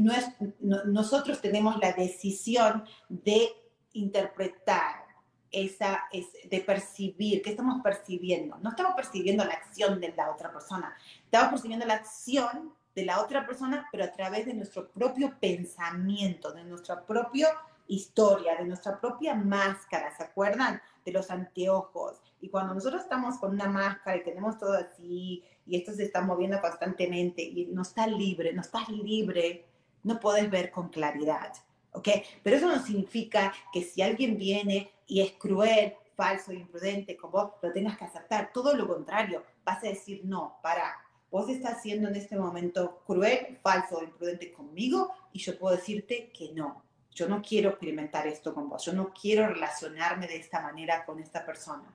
[0.60, 3.48] nosotros tenemos la decisión de
[3.94, 5.04] interpretar
[5.50, 8.58] esa, es, de percibir, ¿qué estamos percibiendo?
[8.58, 13.20] No estamos percibiendo la acción de la otra persona, estamos percibiendo la acción de la
[13.20, 17.48] otra persona, pero a través de nuestro propio pensamiento, de nuestra propia
[17.86, 20.80] historia, de nuestra propia máscara, ¿se acuerdan?
[21.04, 22.22] De los anteojos.
[22.40, 26.22] Y cuando nosotros estamos con una máscara y tenemos todo así, y esto se está
[26.22, 29.66] moviendo constantemente, y no está libre, no estás libre,
[30.02, 31.52] no puedes ver con claridad,
[31.92, 32.08] ¿ok?
[32.42, 37.52] Pero eso no significa que si alguien viene y es cruel, falso, imprudente con vos,
[37.60, 38.50] lo tengas que aceptar.
[38.54, 40.96] Todo lo contrario, vas a decir, no, para,
[41.36, 46.54] vos estás siendo en este momento cruel, falso, imprudente conmigo y yo puedo decirte que
[46.54, 46.82] no.
[47.10, 51.20] Yo no quiero experimentar esto con vos, yo no quiero relacionarme de esta manera con
[51.20, 51.94] esta persona.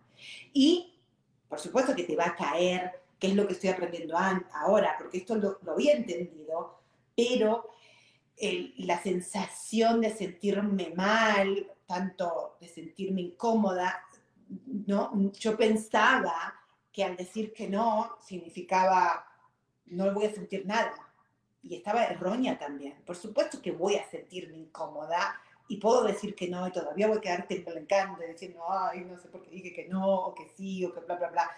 [0.53, 0.93] Y
[1.49, 4.15] por supuesto que te va a caer qué es lo que estoy aprendiendo
[4.53, 6.79] ahora, porque esto lo, había entendido,
[7.15, 7.71] pero
[8.77, 14.03] la sensación de sentirme mal, tanto de sentirme incómoda,
[14.85, 15.31] ¿no?
[15.31, 16.53] Yo pensaba
[16.91, 19.30] que al decir que no significaba
[19.85, 20.93] no voy a sentir nada.
[21.63, 23.01] Y estaba errónea también.
[23.05, 27.19] Por supuesto que voy a sentirme incómoda y puedo decir que no y todavía voy
[27.19, 30.49] a quedar temblando y diciendo, ay, no sé por qué dije que no, o que
[30.49, 31.51] sí, o que bla, bla, bla.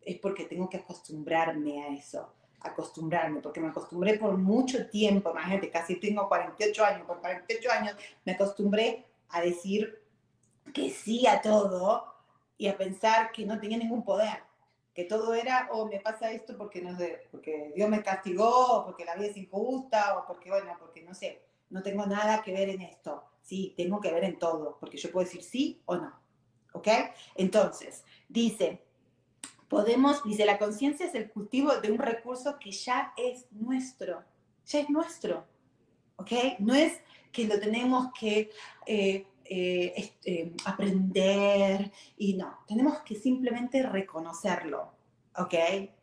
[0.00, 5.70] Es porque tengo que acostumbrarme a eso, acostumbrarme, porque me acostumbré por mucho tiempo, imagínate,
[5.70, 10.02] casi tengo 48 años, por 48 años me acostumbré a decir
[10.72, 12.06] que sí a todo
[12.56, 14.47] y a pensar que no tenía ningún poder
[14.98, 16.98] que todo era, oh, me pasa esto porque, no
[17.30, 21.40] porque Dios me castigó, porque la vida es injusta, o porque, bueno, porque no sé,
[21.70, 23.22] no tengo nada que ver en esto.
[23.40, 26.20] Sí, tengo que ver en todo, porque yo puedo decir sí o no.
[26.72, 26.88] ¿Ok?
[27.36, 28.82] Entonces, dice,
[29.68, 34.24] podemos, dice, la conciencia es el cultivo de un recurso que ya es nuestro,
[34.66, 35.46] ya es nuestro.
[36.16, 36.32] ¿Ok?
[36.58, 38.50] No es que lo tenemos que
[38.84, 44.92] eh, eh, este, aprender y no, tenemos que simplemente reconocerlo,
[45.36, 45.54] ¿ok?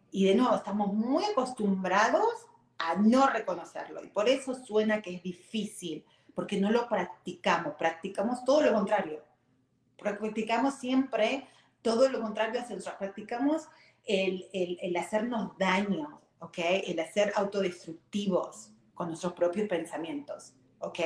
[0.09, 2.47] Y de nuevo, estamos muy acostumbrados
[2.79, 6.03] a no reconocerlo y por eso suena que es difícil,
[6.33, 9.23] porque no lo practicamos, practicamos todo lo contrario,
[9.95, 11.47] practicamos siempre
[11.83, 13.67] todo lo contrario a nosotros, practicamos
[14.05, 16.57] el, el hacernos daño, ¿ok?
[16.83, 20.55] El hacer autodestructivos con nuestros propios pensamientos.
[20.85, 20.99] ¿Ok?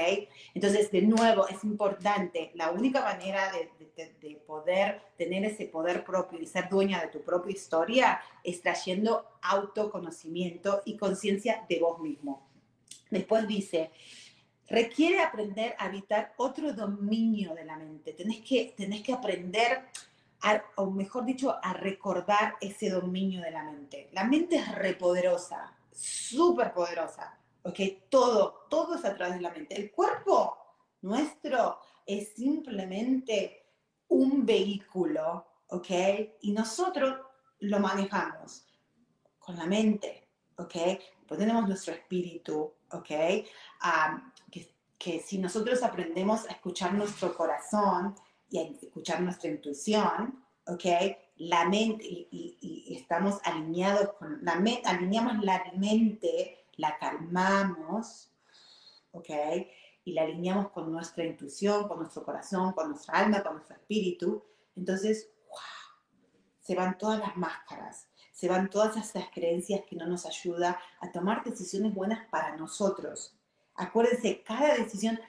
[0.53, 3.69] Entonces, de nuevo, es importante, la única manera de,
[4.45, 10.81] poder tener ese poder propio y ser dueña de tu propia historia es trayendo autoconocimiento
[10.85, 12.47] y conciencia de vos mismo.
[13.11, 13.91] Después dice,
[14.67, 18.13] requiere aprender a habitar otro dominio de la mente.
[18.13, 19.85] Tenés que, tenés que aprender,
[20.75, 24.09] o mejor dicho, a recordar ese dominio de la mente.
[24.13, 27.79] La mente es repoderosa, súper poderosa ¿ok?
[28.09, 29.79] Todo, todo es a través de la mente.
[29.79, 30.57] El cuerpo
[31.01, 33.65] nuestro es simplemente
[34.07, 35.89] un vehículo, ¿ok?
[36.41, 37.15] Y nosotros
[37.59, 38.65] lo manejamos
[39.37, 40.75] con la mente, ¿ok?
[41.27, 43.07] Pues tenemos nuestro espíritu, ¿ok?
[44.51, 48.15] que, que, si nosotros aprendemos a escuchar nuestro corazón
[48.49, 50.85] y a escuchar nuestra intuición, ¿ok?
[51.37, 58.31] La mente, y estamos alineados con la mente, alineamos la mente la calmamos,
[59.11, 59.29] ¿ok?
[60.05, 64.43] Y la alineamos con nuestra intuición, con nuestro corazón, con nuestra alma, con nuestro espíritu.
[64.75, 65.29] Entonces,
[66.61, 71.11] se van todas las máscaras, se van todas esas creencias que no nos ayudan a
[71.11, 73.35] tomar decisiones buenas para nosotros.
[73.75, 75.19] Acuérdense, cada decisión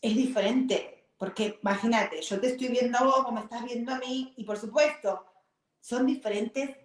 [0.00, 4.34] es diferente, porque imagínate, yo te estoy viendo a vos, me estás viendo a mí,
[4.36, 5.24] y por supuesto,
[5.80, 6.76] son diferentes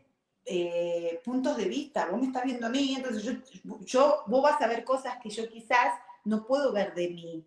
[0.52, 2.08] eh, puntos de vista.
[2.08, 3.34] Vos me estás viendo a mí, entonces yo,
[3.82, 5.93] yo, vos vas a ver cosas que yo quizás
[6.26, 7.45] no puedo ver de mí,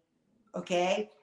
[0.52, 0.70] ¿ok?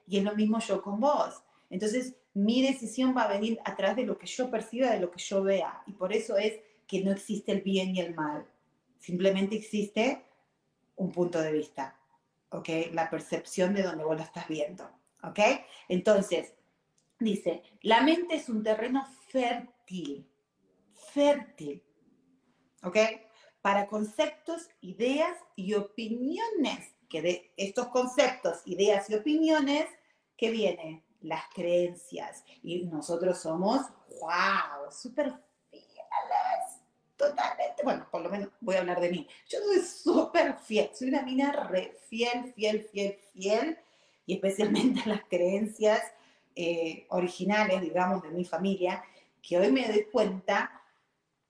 [0.06, 1.42] Y es lo mismo yo con vos.
[1.70, 5.10] Entonces, mi decisión va a venir a través de lo que yo perciba, de lo
[5.10, 5.82] que yo vea.
[5.86, 8.46] Y por eso es que no existe el bien y el mal.
[8.98, 10.22] Simplemente existe
[10.96, 11.96] un punto de vista,
[12.50, 12.68] ¿ok?
[12.92, 14.84] La percepción de donde vos lo estás viendo,
[15.22, 15.38] ¿ok?
[15.88, 16.52] Entonces,
[17.18, 20.29] dice, la mente es un terreno fértil
[21.12, 21.82] fértil
[22.82, 22.96] ¿ok?
[23.62, 29.86] Para conceptos, ideas y opiniones, que de estos conceptos, ideas y opiniones,
[30.36, 31.04] ¿qué viene?
[31.20, 32.44] Las creencias.
[32.62, 33.82] Y nosotros somos,
[34.20, 35.34] wow, súper
[35.70, 36.80] fieles,
[37.16, 39.28] totalmente, bueno, por lo menos voy a hablar de mí.
[39.48, 43.78] Yo soy súper fiel, soy una mina re fiel, fiel, fiel, fiel,
[44.24, 46.00] y especialmente las creencias
[46.56, 49.04] eh, originales, digamos, de mi familia,
[49.42, 50.79] que hoy me doy cuenta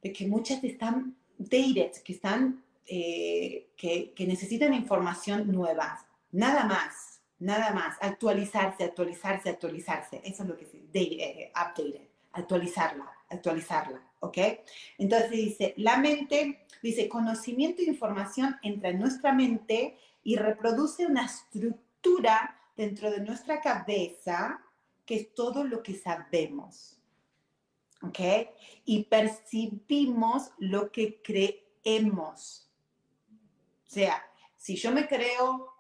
[0.03, 6.07] de que muchas están dated, que están, eh, que, que, necesitan información nueva.
[6.33, 7.97] Nada más, nada más.
[8.01, 10.21] Actualizarse, actualizarse, actualizarse.
[10.25, 14.39] Eso es lo que es eh, updated, actualizarla, actualizarla, ¿ok?
[14.99, 21.27] Entonces dice, la mente, dice, conocimiento e información entra en nuestra mente y reproduce una
[21.27, 24.61] estructura dentro de nuestra cabeza
[25.05, 27.00] que es todo lo que sabemos.
[28.03, 28.19] ¿Ok?
[28.85, 32.71] Y percibimos lo que creemos.
[33.87, 34.25] O sea,
[34.57, 35.75] si yo me creo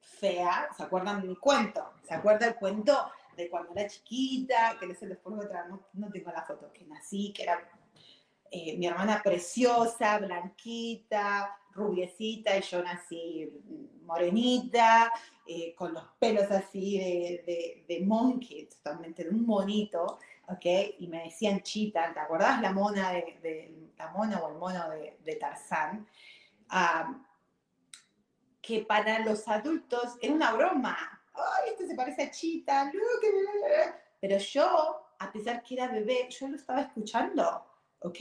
[0.00, 1.94] fea, ¿se acuerdan de mi cuento?
[2.06, 4.76] ¿Se acuerda el cuento de cuando era chiquita?
[4.78, 7.70] Que les después otra, no, no tengo la foto, que nací, que era
[8.50, 13.48] eh, mi hermana preciosa, blanquita, rubiecita, y yo nací
[14.02, 15.12] morenita,
[15.46, 20.18] eh, con los pelos así de, de, monkey, totalmente de un monito,
[20.50, 20.96] ¿ok?
[20.98, 25.36] Y me decían chita, ¿te acordás la mona, de, la mona o el mono de,
[25.36, 26.06] Tarzán?
[28.60, 31.22] que para los adultos era una broma.
[31.34, 32.92] ¡Ay, este se parece a Chita!
[34.20, 37.70] Pero yo, a pesar que era bebé, yo lo estaba escuchando
[38.00, 38.20] ¿ok?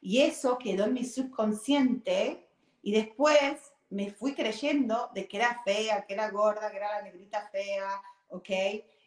[0.00, 2.48] Y eso quedó en mi subconsciente
[2.82, 7.02] y después me fui creyendo de que era fea, que era gorda, que era la
[7.02, 7.88] negrita fea,
[8.28, 8.50] ¿ok?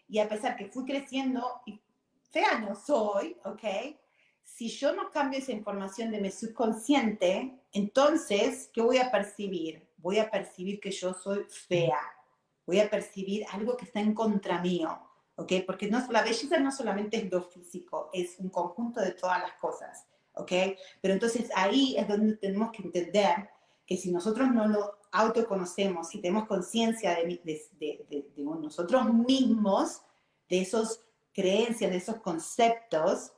[0.10, 1.82] Y a pesar que fui creciendo, y
[2.30, 3.96] fea no soy, ¿ok?
[4.44, 9.88] Si yo no cambio esa información de mi subconsciente, entonces, ¿qué voy a percibir?
[9.98, 12.00] Voy a percibir que yo soy fea.
[12.66, 15.08] Voy a percibir algo que está en contra mío.
[15.38, 15.54] ¿ok?
[15.66, 19.54] Porque no, la belleza no solamente es lo físico, es un conjunto de todas las
[19.54, 20.52] cosas, ¿ok?
[21.02, 23.50] Pero entonces ahí es donde tenemos que entender
[23.86, 28.06] que si nosotros no lo autoconocemos, si tenemos conciencia de, de, de,
[28.36, 30.02] de, nosotros mismos,
[30.50, 31.02] de esas
[31.38, 33.32] creencias, de esos conceptos,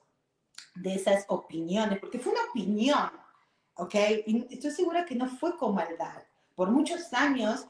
[0.73, 3.11] de esas opiniones, porque fue una opinión,
[3.75, 3.95] ¿ok?
[4.25, 6.23] Y estoy segura que no fue con maldad.
[6.55, 7.67] Por muchos años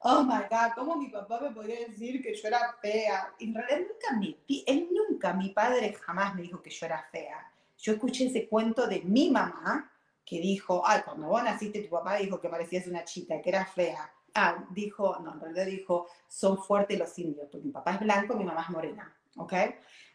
[0.00, 3.34] oh my God, ¿cómo mi papá me podía decir que yo era fea?
[3.38, 7.52] En realidad nunca me, él nunca, mi padre jamás me dijo que yo era fea.
[7.76, 9.90] Yo escuché ese cuento de mi mamá
[10.24, 13.64] que dijo, ay, cuando vos naciste tu papá dijo que parecías una chica, que era
[13.64, 14.12] fea.
[14.34, 18.36] Ah, dijo, no, en realidad dijo, son fuertes los indios, porque mi papá es blanco,
[18.36, 19.54] mi mamá es morena, ¿ok?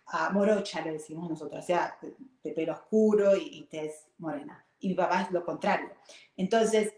[0.07, 1.97] Ah, morocha le decimos nosotros, o sea,
[2.43, 4.65] de, pelo oscuro y, y tez morena.
[4.79, 5.91] Y mi papá es lo contrario.
[6.35, 6.93] Entonces,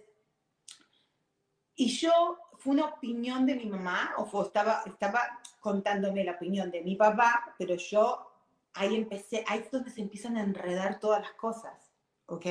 [1.76, 5.22] y yo fue una opinión de mi mamá, o estaba, estaba
[5.60, 8.32] contándome la opinión de mi papá, pero yo
[8.74, 11.92] ahí empecé, ahí es donde se empiezan a enredar todas las cosas,
[12.28, 12.46] ¿ok?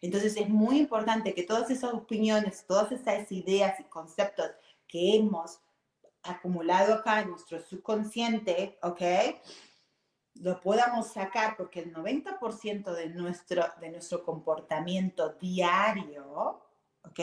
[0.00, 4.50] Entonces es muy importante que todas esas opiniones, todas esas ideas y conceptos
[4.86, 5.60] que hemos
[6.22, 9.02] acumulado acá en nuestro subconsciente, ¿ok?
[10.34, 16.62] Lo podamos sacar porque el 90% de nuestro, de nuestro comportamiento diario,
[17.02, 17.20] ¿ok?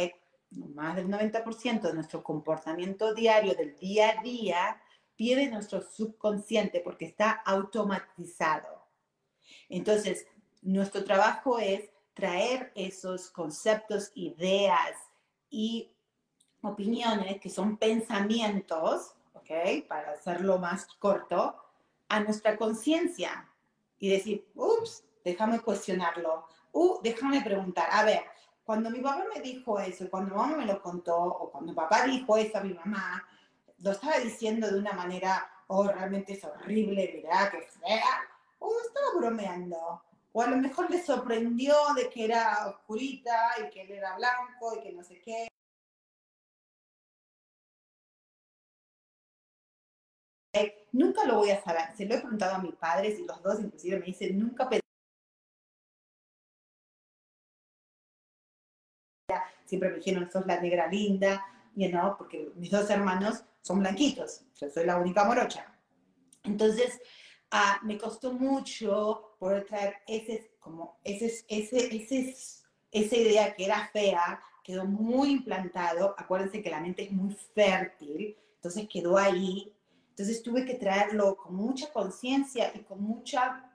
[0.51, 4.81] más del 90% de nuestro comportamiento diario, del día a día,
[5.17, 8.87] viene nuestro subconsciente porque está automatizado.
[9.69, 10.25] Entonces,
[10.61, 14.95] nuestro trabajo es traer esos conceptos, ideas
[15.49, 15.94] y
[16.65, 19.87] opiniones que son pensamientos, ¿ok?
[19.87, 21.55] Para hacerlo más corto,
[22.09, 23.49] a nuestra conciencia
[23.99, 28.23] y decir, ups, déjame cuestionarlo, uh, déjame preguntar, a ver,
[28.63, 31.75] cuando mi papá me dijo eso, cuando mi mamá me lo contó, o cuando mi
[31.75, 33.23] papá dijo eso a mi mamá,
[33.79, 38.27] lo estaba diciendo de una manera, oh, realmente es horrible, mirá, qué fea,
[38.59, 40.01] o estaba bromeando.
[40.33, 44.75] O a lo mejor le sorprendió de que era oscurita y que él era blanco
[44.75, 45.47] y que no sé qué.
[50.95, 51.93] Nunca lo voy a saber.
[51.95, 54.81] Se lo he preguntado a mis padres y los dos inclusive me dicen, nunca pensé
[59.65, 61.43] siempre me dijeron, sos la negra linda,
[61.75, 65.75] y no, porque mis dos hermanos son blanquitos, yo soy la única morocha.
[66.43, 67.01] Entonces,
[67.51, 72.35] ah, me costó mucho poder traer ese, como ese, ese, ese,
[72.91, 78.37] esa idea que era fea, quedó muy implantado, acuérdense que la mente es muy fértil,
[78.55, 79.74] entonces quedó ahí,
[80.15, 83.69] entonces tuve que traerlo con mucha conciencia y con mucha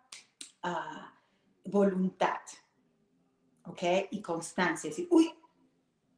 [0.65, 2.41] uh, voluntad,
[3.67, 3.83] ¿ok?
[4.11, 5.31] Y constancia, decir, uy,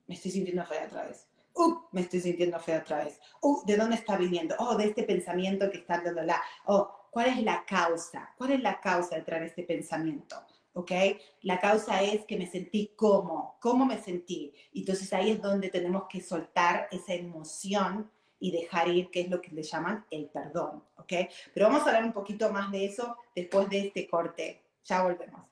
[0.07, 1.27] me estoy sintiendo fea otra vez.
[1.55, 3.19] Uh, me estoy sintiendo fea otra vez.
[3.41, 4.55] Uh, ¿de dónde está viniendo?
[4.61, 6.41] Oh, de este pensamiento que está dando la.
[6.67, 8.33] Oh, ¿cuál es la causa?
[8.39, 10.37] ¿Cuál es la causa de traer este pensamiento?
[10.75, 10.93] ¿Ok?
[11.41, 14.55] La causa es que me sentí como, ¿cómo me sentí?
[14.73, 18.09] Entonces ahí es donde tenemos que soltar esa emoción
[18.43, 21.13] y dejar ir, que es lo que le llaman el perdón, ¿ok?
[21.55, 24.65] Pero vamos a hablar un poquito más de eso después de este corte.
[24.85, 25.52] Ya volvemos.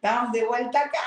[0.00, 0.98] Estamos de vuelta acá.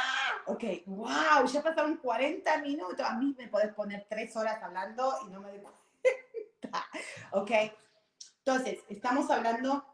[0.48, 3.00] Ok, wow, ya pasaron 40 minutos.
[3.00, 5.60] A mí me podés poner tres horas hablando y no me doy
[6.60, 6.86] cuenta.
[7.32, 7.52] Ok,
[8.40, 9.86] entonces, estamos hablando,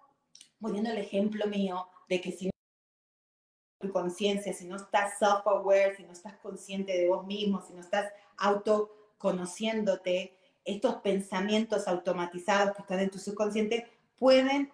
[0.59, 2.51] poniendo el ejemplo mío de que si no
[3.79, 7.81] tu conciencia, si no estás self-aware, si no estás consciente de vos mismo, si no
[7.81, 10.35] estás autoconociéndote,
[10.65, 13.87] estos pensamientos automatizados que están en tu subconsciente
[14.17, 14.73] pueden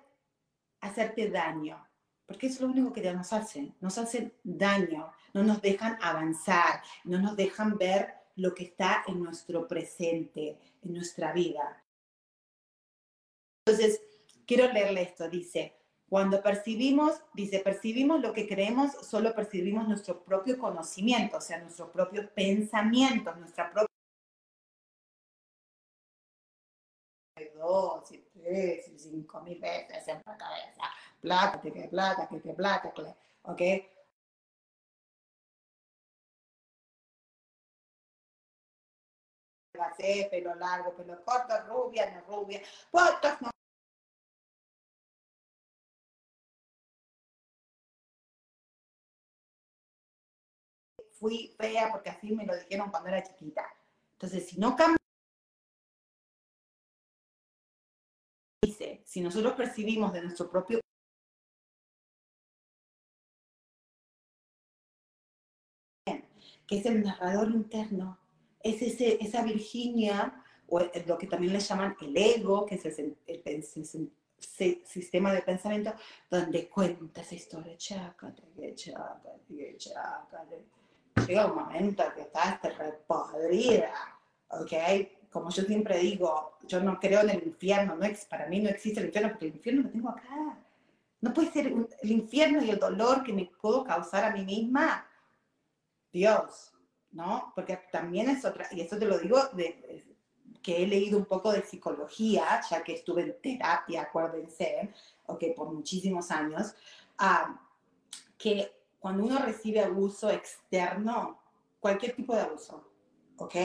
[0.80, 1.86] hacerte daño
[2.34, 7.20] porque es lo único que nos hacen, nos hacen daño, no nos dejan avanzar, no
[7.20, 11.86] nos dejan ver lo que está en nuestro presente, en nuestra vida.
[13.68, 14.02] Entonces,
[14.48, 15.78] quiero leerle esto, dice,
[16.10, 21.92] cuando percibimos, dice, percibimos lo que creemos, solo percibimos nuestro propio conocimiento, o sea, nuestros
[21.92, 23.94] propios pensamientos, nuestra propia
[27.56, 30.84] dos y tres y cinco mil veces en la cabeza
[31.24, 32.93] plata, que que plata, que que plata,
[33.43, 33.61] ¿ok?
[40.30, 42.61] pelo largo, pelo corto, rubia, no rubia,
[42.91, 43.49] fotos, no.
[51.19, 53.63] Fui fea porque así me lo dijeron cuando era chiquita.
[54.13, 54.97] Entonces, si no cambia,
[58.61, 60.84] dice, si nosotros percibimos de nuestro propio
[66.68, 68.18] que es el narrador interno,
[68.61, 73.18] es ese, esa Virginia, o lo que también le llaman el ego, que es el,
[74.86, 75.93] sistema de pensamiento
[76.30, 80.66] donde cuenta esa historia, chácate, chácate, chácate.
[81.28, 83.93] Llega un momento que estás repodrida,
[84.49, 84.74] ¿ok?
[85.32, 88.99] Como yo siempre digo, yo no creo en el infierno, no, para mí no existe
[88.99, 90.57] el infierno porque el infierno lo tengo acá.
[91.22, 95.07] No puede ser el infierno y el dolor que me puedo causar a mí misma.
[96.14, 96.72] Dios,
[97.11, 97.51] ¿no?
[97.55, 100.05] Porque también es otra, y eso te lo digo de,
[100.61, 104.93] que he leído un poco de psicología, ya que estuve en terapia, acuérdense,
[105.26, 106.76] ok, por muchísimos años,
[107.18, 107.59] ah,
[108.38, 111.41] que cuando uno recibe abuso externo,
[111.80, 112.89] cualquier tipo de abuso,
[113.38, 113.55] ok,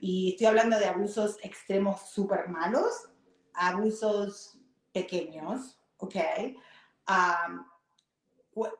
[0.00, 3.08] y estoy hablando de abusos extremos súper malos,
[3.52, 4.58] abusos
[4.92, 6.16] pequeños, ok,
[7.06, 7.66] ah,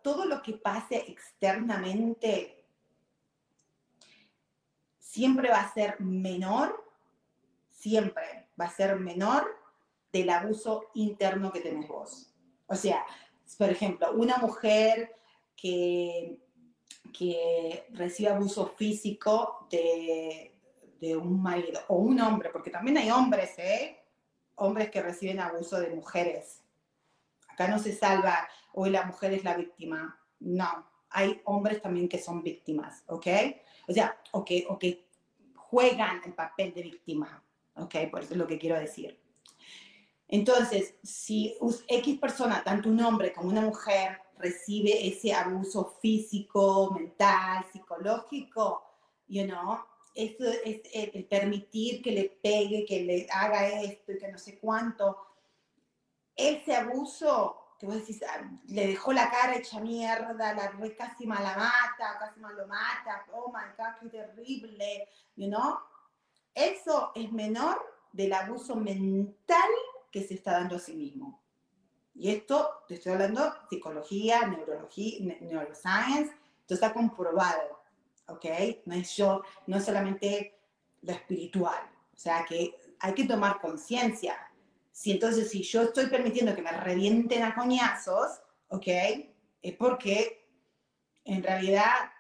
[0.03, 2.60] todo lo que pase externamente
[5.11, 6.91] siempre va a ser menor
[7.81, 9.47] siempre va a ser menor
[10.13, 12.35] del abuso interno que tenés vos.
[12.67, 13.05] O sea,
[13.57, 15.17] por ejemplo, una mujer
[15.57, 16.39] que,
[17.17, 20.55] que recibe abuso físico de,
[21.01, 23.99] de un marido, o un hombre, porque también hay hombres, ¿eh?
[24.57, 26.63] Hombres que reciben abuso de mujeres.
[27.49, 30.21] Acá no se salva, hoy la mujer es la víctima.
[30.39, 33.27] No, hay hombres también que son víctimas, ¿ok?
[33.89, 35.07] O sea, o que,
[35.55, 37.45] juegan el papel de víctima.
[37.75, 37.95] ¿ok?
[38.11, 39.21] Por eso es lo que quiero decir.
[40.29, 41.57] Entonces, si
[41.89, 48.83] X persona, tanto un hombre como una mujer, recibe ese abuso físico, mental, psicológico,
[49.29, 49.79] you know,
[50.15, 54.59] eso es el, permitir que le pegue, que le haga esto y que no sé
[54.59, 55.19] cuánto,
[56.37, 61.43] ese abuso que vos decís, ah, le dejó la cara hecha mierda, la casi mal
[61.43, 65.79] la mata, casi mal lo mata, oh my god, qué terrible, you know,
[66.55, 67.81] eso es menor
[68.13, 69.71] del abuso mental
[70.13, 71.41] que se está dando a sí mismo.
[72.15, 77.81] Y esto, te estoy hablando psicología, neurología, neuroscience, esto está comprobado,
[78.27, 78.45] ¿ok?
[78.85, 80.61] No es yo, no es solamente
[81.01, 81.81] lo espiritual.
[82.15, 84.37] O sea que hay que tomar conciencia.
[85.01, 88.39] Si entonces, si yo estoy permitiendo que me revienten a coñazos,
[88.69, 88.87] ¿ok?
[89.63, 90.47] Es porque
[91.25, 92.13] en realidad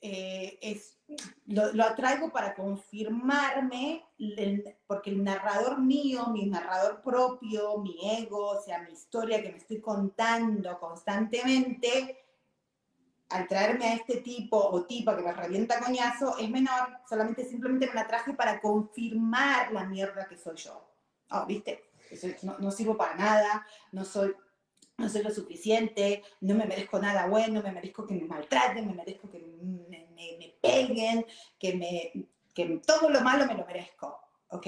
[0.00, 0.98] eh, es,
[1.46, 4.04] lo, lo, atraigo para confirmarme,
[4.88, 9.58] porque el narrador mío, mi narrador propio, mi ego, o sea, mi historia que me
[9.58, 12.24] estoy contando constantemente,
[13.28, 17.86] al traerme a este tipo o tipo que me revienta coñazo, es menor, solamente simplemente
[17.86, 20.91] me la traje para confirmar la mierda que soy yo.
[21.32, 21.84] Oh, ¿Viste?
[22.42, 24.34] No, no sirvo para nada, no soy
[24.98, 28.94] no soy lo suficiente, no me merezco nada bueno, me merezco que me maltraten, me
[28.94, 31.26] merezco que me, me, peguen,
[31.58, 34.66] que, me, que todo lo malo me lo merezco, ¿ok?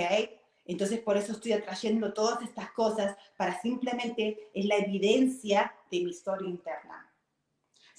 [0.64, 6.10] Entonces por eso estoy atrayendo todas estas cosas para simplemente es la evidencia de mi
[6.10, 7.12] historia interna.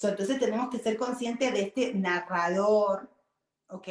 [0.01, 3.09] entonces tenemos que ser conscientes de este narrador,
[3.69, 3.87] ¿ok?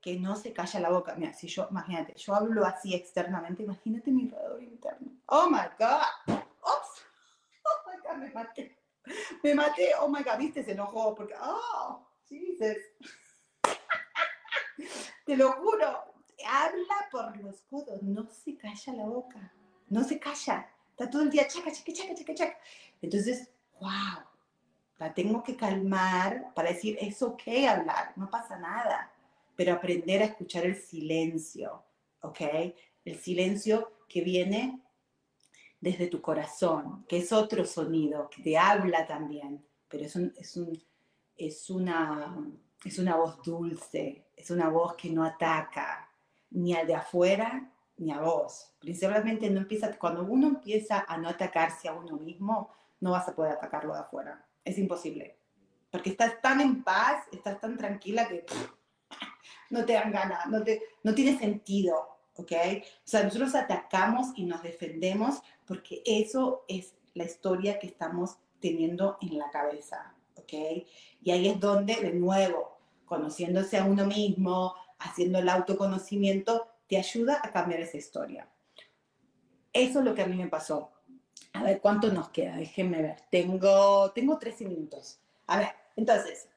[0.00, 1.14] Que no se calla la boca.
[1.16, 5.10] Mira, si yo, imagínate, yo hablo así externamente, imagínate mi narrador interno.
[5.26, 6.36] Oh my God.
[6.62, 7.06] Oops
[8.18, 8.76] me maté.
[9.42, 12.78] Me maté, oh my god, viste, se enojó porque, oh, Jesus.
[15.26, 16.14] Te lo juro,
[16.46, 19.52] habla por los codos, no se calla la boca,
[19.88, 20.68] no se calla.
[20.90, 22.58] Está todo el día chaca, chaca, chaca, chaca, chaca.
[23.00, 24.24] Entonces, wow,
[24.98, 29.12] la tengo que calmar para decir, es ok hablar, no pasa nada,
[29.56, 31.84] pero aprender a escuchar el silencio,
[32.20, 32.40] ¿ok?
[33.04, 34.82] El silencio que viene
[35.80, 40.82] desde tu corazón, que es otro sonido, que te habla también, pero es, es, un,
[41.36, 42.36] es, una,
[42.84, 46.10] es una voz dulce, es una voz que no ataca
[46.50, 48.72] ni al de afuera ni a vos.
[48.78, 53.34] Principalmente no empieza, cuando uno empieza a no atacarse a uno mismo, no vas a
[53.34, 54.46] poder atacarlo de afuera.
[54.64, 55.38] Es imposible.
[55.90, 58.44] Porque estás tan en paz, estás tan tranquila que
[59.70, 62.16] no te dan ganas, no, te, no tiene sentido.
[62.36, 62.52] ¿ok?
[62.52, 69.18] O sea, nosotros atacamos y nos defendemos porque eso es la historia que estamos teniendo
[69.20, 70.52] en la cabeza, ¿ok?
[71.22, 77.40] Y ahí es donde, de nuevo, conociéndose a uno mismo, haciendo el autoconocimiento, te ayuda
[77.42, 78.48] a cambiar esa historia.
[79.72, 80.90] Eso es lo que a mí me pasó.
[81.52, 82.56] A ver, ¿cuánto nos queda?
[82.56, 83.16] Déjenme ver.
[83.30, 85.18] Tengo, tengo 13 minutos.
[85.46, 86.48] A ver, entonces.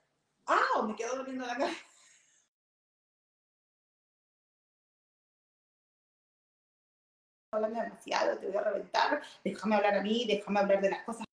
[0.45, 0.84] ¡Ah!
[0.86, 1.89] Me quedo doliendo la cabeza.
[7.52, 11.26] Hablando demasiado, te voy a reventar, déjame hablar a mí, déjame hablar de las cosas.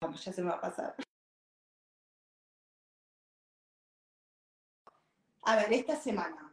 [0.00, 0.94] Vamos, ya se me va a pasar.
[5.44, 6.52] A ver, esta semana,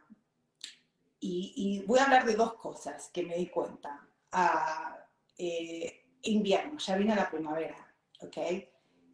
[1.20, 4.06] y, voy a hablar de dos cosas que me di cuenta.
[4.32, 4.98] Ah,
[5.38, 8.36] eh, invierno, ya viene la primavera, ¿ok?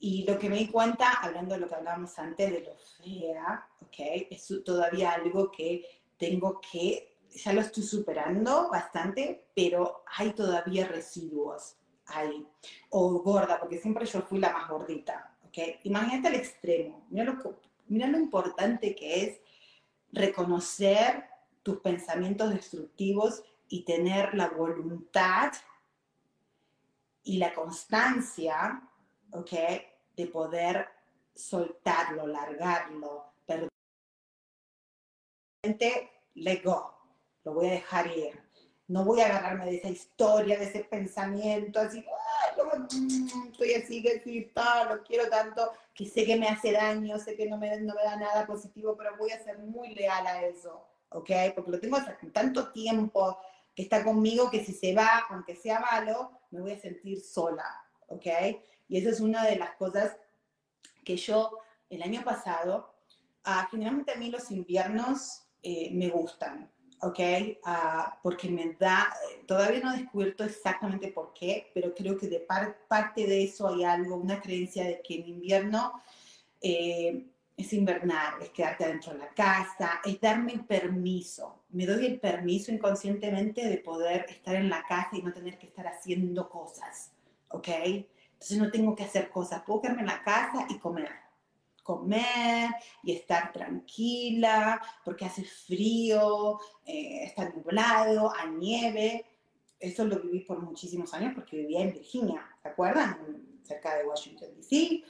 [0.01, 3.69] Y lo que me di cuenta, hablando de lo que hablábamos antes, de lo fea,
[3.81, 4.29] ¿ok?
[4.31, 11.77] Es todavía algo que tengo que, ya lo estoy superando bastante, pero hay todavía residuos
[12.07, 12.47] ahí.
[12.91, 15.59] O gorda, porque siempre yo fui la más gordita, ¿ok?
[15.85, 17.07] Imagínate el extremo.
[17.11, 19.41] Mira lo, mira lo importante que es
[20.13, 21.25] reconocer
[21.63, 25.53] tus pensamientos destructivos y tener la voluntad
[27.25, 28.89] y la constancia,
[29.33, 29.53] ¿ok?
[30.17, 30.89] De poder
[31.35, 33.33] soltarlo, largarlo,
[35.75, 36.17] perdón.
[36.37, 36.95] Let go,
[37.45, 38.39] lo voy a dejar ir.
[38.89, 42.05] No voy a agarrarme de esa historia, de ese pensamiento, así,
[42.93, 44.53] mm, estoy así, que sí,
[44.89, 48.03] lo quiero tanto, que sé que me hace daño, sé que no me, no me
[48.03, 51.31] da nada positivo, pero voy a ser muy leal a eso, ¿ok?
[51.55, 53.39] Porque lo tengo hace tanto tiempo
[53.75, 57.65] que está conmigo que si se va, aunque sea malo, me voy a sentir sola,
[58.09, 58.27] ¿ok?
[58.89, 60.17] Y esa es una de las cosas
[61.03, 61.59] que yo
[61.89, 62.95] el año pasado,
[63.45, 67.19] ah, generalmente a mí los inviernos eh, me gustan, ¿ok?
[67.65, 69.13] Ah, porque me da,
[69.49, 73.83] todavía no he descubierto exactamente por qué, pero creo que de parte de eso hay
[73.83, 76.01] algo, una creencia de que en invierno
[76.61, 81.65] eh, es invernar, es quedarte adentro de la casa, es darme permiso.
[81.71, 85.67] Me doy el permiso inconscientemente de poder estar en la casa y no tener que
[85.67, 87.11] estar haciendo cosas,
[87.49, 87.69] ¿ok?
[88.35, 91.26] Entonces no tengo que hacer cosas, puedo quedarme en la casa y comer.
[91.87, 92.71] Comer
[93.05, 99.25] y estar tranquila porque hace frío, eh, está nublado, hay nieve.
[99.79, 103.47] Eso lo viví por muchísimos años porque vivía en Virginia, ¿se acuerdan?
[103.63, 105.05] Cerca de Washington, D.C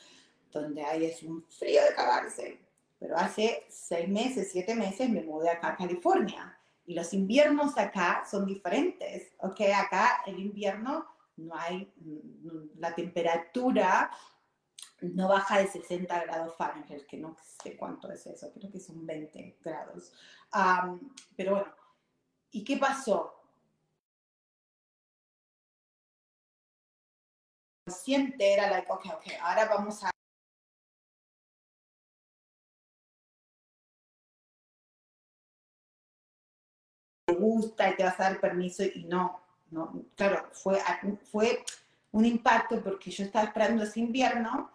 [0.60, 2.58] donde hay es un frío de cagarse.
[2.98, 8.24] Pero hace seis meses, siete meses me mudé acá a California y los inviernos acá
[8.28, 9.60] son diferentes, ¿ok?
[9.74, 11.06] Acá el invierno
[11.36, 14.10] no hay, mm, la temperatura
[15.00, 19.06] no baja de 60 grados Fahrenheit, que no sé cuánto es eso, creo que son
[19.06, 20.12] 20 grados.
[21.36, 21.74] pero bueno,
[22.50, 23.32] ¿y qué pasó?
[27.88, 30.10] Siente era like, ok, ok, ahora vamos a
[37.38, 39.40] gusta y te vas a dar permiso y no,
[39.70, 40.78] no, claro, fue,
[41.30, 41.64] fue
[42.12, 44.70] un impacto porque yo estaba esperando ese invierno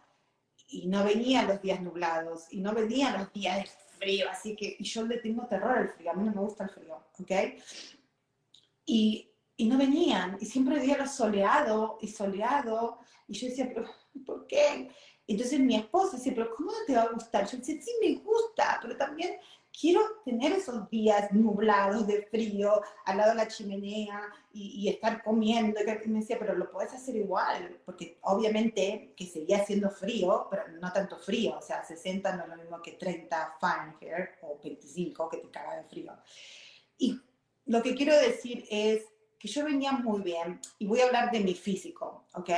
[0.72, 4.78] y no venían los días nublados y no venían los días de frío, así que
[4.80, 7.32] y yo le tengo terror al frío, a mí no me gusta el frío, ¿ok?
[8.86, 13.90] Y, y no venían, y siempre veía lo soleado y soleado, y yo decía, pero
[14.26, 14.90] ¿por qué?
[15.28, 17.48] Entonces mi esposa decía, pero ¿cómo no te va a gustar?
[17.48, 19.38] Yo decía, sí me gusta, pero también
[19.78, 24.22] quiero tener esos días nublados de frío al lado de la chimenea
[24.54, 25.80] y, estar comiendo.
[25.82, 30.68] Y me decía, pero lo puedes hacer igual, porque obviamente que seguía haciendo frío, pero
[30.68, 35.30] no tanto frío, o sea, 60 no es lo mismo que 30 Fahrenheit o 25
[35.30, 36.14] que te caga de frío.
[36.98, 37.20] Y
[37.66, 39.06] lo que quiero decir es
[39.40, 42.50] que yo venía muy bien, y voy a hablar de mi físico, ¿ok?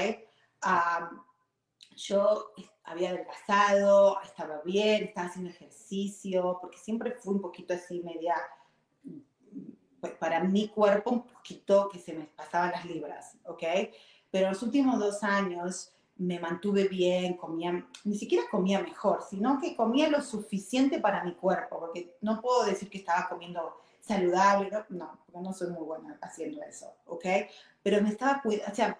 [1.95, 2.53] yo
[2.83, 8.35] había adelgazado, estaba bien, estaba haciendo ejercicio, porque siempre fui un poquito así media,
[9.99, 13.63] pues, para mi cuerpo un poquito que se me pasaban las libras, ¿ok?
[14.31, 19.75] Pero los últimos dos años me mantuve bien, comía, ni siquiera comía mejor, sino que
[19.75, 25.19] comía lo suficiente para mi cuerpo, porque no puedo decir que estaba comiendo saludable, no,
[25.33, 27.25] no no soy muy buena haciendo eso, ¿ok?
[27.81, 28.97] Pero me estaba cuidando, o sea,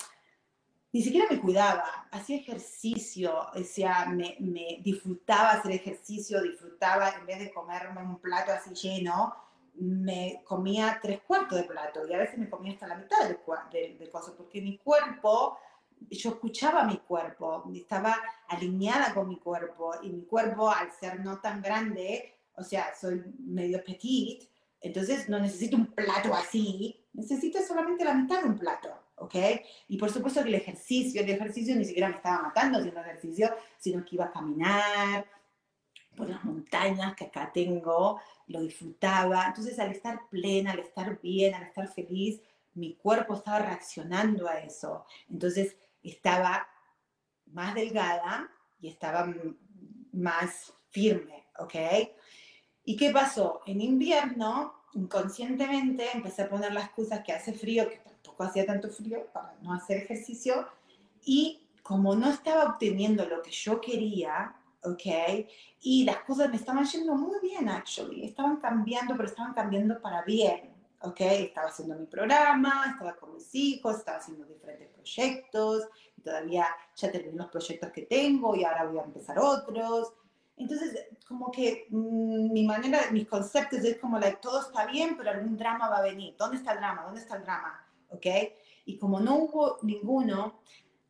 [0.93, 7.25] ni siquiera me cuidaba, hacía ejercicio, o sea, me, me, disfrutaba hacer ejercicio, disfrutaba, en
[7.25, 9.35] vez de comerme un plato así lleno,
[9.73, 13.39] me comía tres cuartos de plato y a veces me comía hasta la mitad del,
[13.71, 15.57] del, del coso, porque mi cuerpo,
[16.11, 18.15] yo escuchaba mi cuerpo, estaba
[18.47, 23.23] alineada con mi cuerpo y mi cuerpo al ser no tan grande, o sea, soy
[23.39, 24.47] medio petit,
[24.79, 28.89] entonces no necesito un plato así, necesito solamente la mitad de un plato.
[29.15, 29.35] ¿Ok?
[29.87, 33.53] Y por supuesto que el ejercicio, el ejercicio ni siquiera me estaba matando haciendo ejercicio,
[33.77, 35.25] sino que iba a caminar
[36.15, 39.47] por las montañas que acá tengo, lo disfrutaba.
[39.47, 42.41] Entonces al estar plena, al estar bien, al estar feliz,
[42.73, 45.05] mi cuerpo estaba reaccionando a eso.
[45.29, 46.67] Entonces estaba
[47.47, 48.49] más delgada
[48.79, 49.31] y estaba
[50.11, 51.75] más firme, ¿ok?
[52.83, 53.61] ¿Y qué pasó?
[53.65, 57.95] En invierno, inconscientemente, empecé a poner las cosas que hace frío, que
[58.33, 60.67] tampoco hacía tanto frío para no hacer ejercicio
[61.23, 65.47] y como no estaba obteniendo lo que yo quería, ¿ok?
[65.81, 68.25] Y las cosas me estaban yendo muy bien, actually.
[68.25, 71.19] Estaban cambiando, pero estaban cambiando para bien, ¿ok?
[71.19, 75.83] Estaba haciendo mi programa, estaba con mis hijos, estaba haciendo diferentes proyectos,
[76.17, 80.13] y todavía ya terminé los proyectos que tengo y ahora voy a empezar otros.
[80.55, 85.31] Entonces, como que mm, mi manera, mis conceptos es como, like, todo está bien, pero
[85.31, 86.35] algún drama va a venir.
[86.37, 87.03] ¿Dónde está el drama?
[87.03, 87.82] ¿Dónde está el drama?
[88.13, 88.25] ¿Ok?
[88.85, 90.61] Y como no hubo ninguno,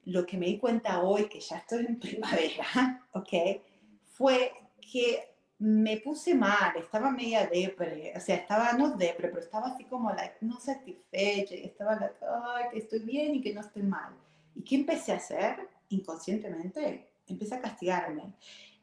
[0.06, 3.62] lo que me di cuenta hoy, que ya estoy en primavera, ¿ok?
[4.04, 9.68] Fue que me puse mal, estaba media depre, o sea, estaba no depre, pero estaba
[9.68, 13.84] así como like, no satisfecha, estaba like, ay, que estoy bien y que no estoy
[13.84, 14.14] mal.
[14.56, 17.10] ¿Y qué empecé a hacer inconscientemente?
[17.28, 18.34] Empecé a castigarme.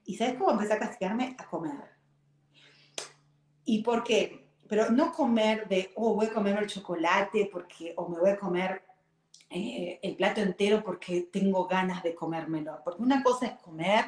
[0.06, 1.36] ¿Y sabes cómo empecé a castigarme?
[1.38, 1.90] A comer.
[3.64, 4.49] ¿Y por qué?
[4.70, 8.38] Pero no comer de, oh, voy a comer el chocolate porque, o me voy a
[8.38, 8.84] comer
[9.50, 12.80] eh, el plato entero porque tengo ganas de comérmelo.
[12.84, 14.04] Porque una cosa es comer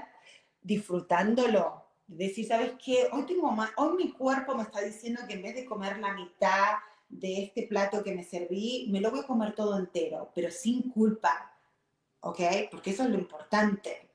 [0.63, 3.09] disfrutándolo, decir, ¿sabes qué?
[3.11, 6.15] Hoy, tengo más, hoy mi cuerpo me está diciendo que en vez de comer la
[6.15, 6.75] mitad
[7.09, 10.91] de este plato que me serví, me lo voy a comer todo entero, pero sin
[10.93, 11.59] culpa,
[12.21, 12.41] ¿ok?
[12.71, 14.11] Porque eso es lo importante.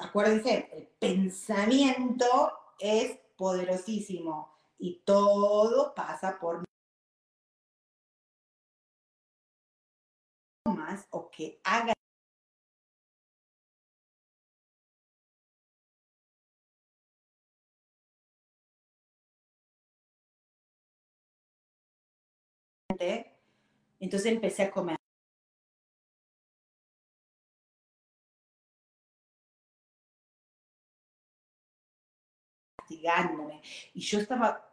[0.00, 6.64] Acuérdense, el pensamiento es poderosísimo y todo pasa por
[10.66, 11.92] más o que haga
[24.00, 24.96] entonces empecé a comer.
[33.94, 34.67] y yo estaba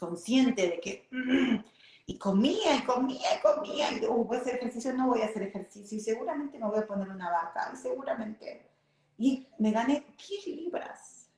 [0.00, 1.08] consciente de que
[2.06, 3.92] y comía y comía y comía.
[3.92, 5.96] Y uh, voy a hacer ejercicio, no voy a hacer ejercicio.
[5.96, 8.68] Y seguramente me voy a poner una vaca, y seguramente.
[9.16, 11.30] Y me gané 10 libras.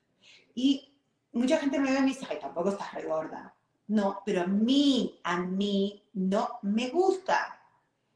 [0.55, 0.97] Y
[1.33, 3.53] mucha gente me ve y me dice, ay, tampoco estás regorda.
[3.87, 7.59] No, pero a mí, a mí no me gusta.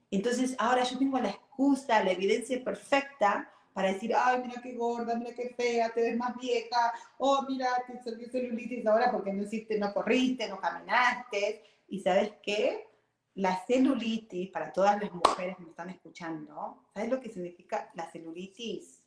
[0.09, 5.13] Entonces ahora yo tengo la excusa, la evidencia perfecta para decir, ay, mira qué gorda,
[5.13, 9.43] mira qué fea, te ves más vieja, oh, mira, te salió celulitis ahora porque no
[9.43, 12.87] hiciste, no corriste, no caminaste, y sabes qué?
[13.35, 18.09] La celulitis, para todas las mujeres que me están escuchando, ¿sabes lo que significa la
[18.09, 19.03] celulitis?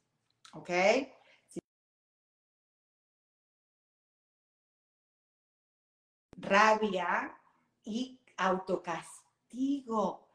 [0.53, 0.71] ¿Ok?
[6.37, 7.37] Rabia
[7.83, 10.30] y autocastigo.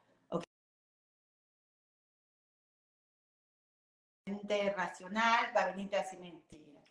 [4.31, 4.75] ¿Ok?
[4.75, 6.81] racional va a venir a decir mentira.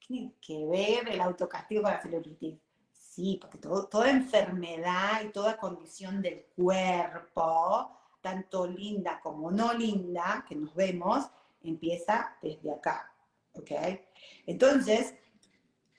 [0.00, 2.58] ¿Qué tiene que ver el autocastigo con la celulitis?
[2.92, 10.54] Sí, porque toda enfermedad y toda condición del cuerpo, tanto linda como no linda, que
[10.54, 11.26] nos vemos,
[11.62, 13.12] empieza desde acá.
[13.52, 13.70] ¿Ok?
[14.46, 15.14] Entonces,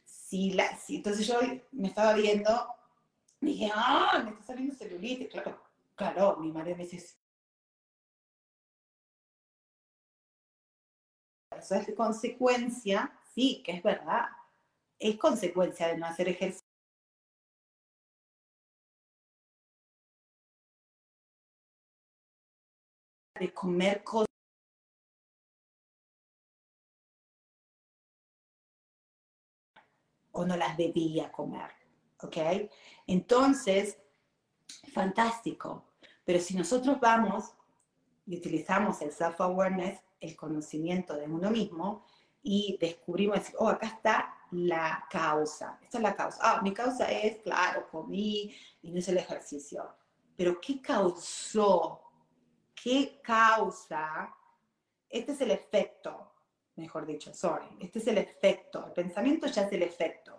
[0.06, 1.40] si la, si, entonces yo
[1.72, 2.50] me estaba viendo,
[3.42, 5.28] dije, ah, me está saliendo celulitis.
[5.30, 5.62] Claro,
[5.96, 7.18] claro, mi madre me dice,
[11.60, 14.28] eso es consecuencia, sí, que es verdad,
[15.00, 16.68] es consecuencia de no hacer ejercicio
[23.40, 24.28] de comer cosas
[30.32, 31.72] o no las debía comer,
[32.22, 32.38] ¿ok?
[33.08, 33.98] Entonces,
[34.94, 35.86] fantástico.
[36.26, 37.54] Pero si nosotros vamos
[38.26, 42.06] y utilizamos el self-awareness, el conocimiento de uno mismo,
[42.42, 45.78] y descubrimos, oh, acá está la causa.
[45.82, 46.40] Esta es la causa.
[46.42, 49.94] Ah, mi causa es, claro, comí y no hice el ejercicio.
[50.38, 52.02] Pero ¿qué causó
[52.84, 54.34] qué causa,
[55.10, 56.32] este es el efecto,
[56.76, 60.38] mejor dicho, sorry, este es el efecto, el pensamiento ya es el efecto.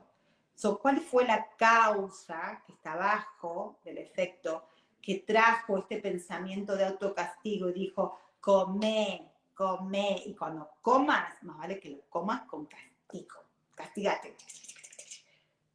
[0.54, 4.66] So, ¿Cuál fue la causa que está abajo del efecto
[5.00, 11.78] que trajo este pensamiento de autocastigo y dijo, come, come, y cuando comas, más vale
[11.78, 13.40] que lo comas con castigo,
[13.74, 14.34] castigate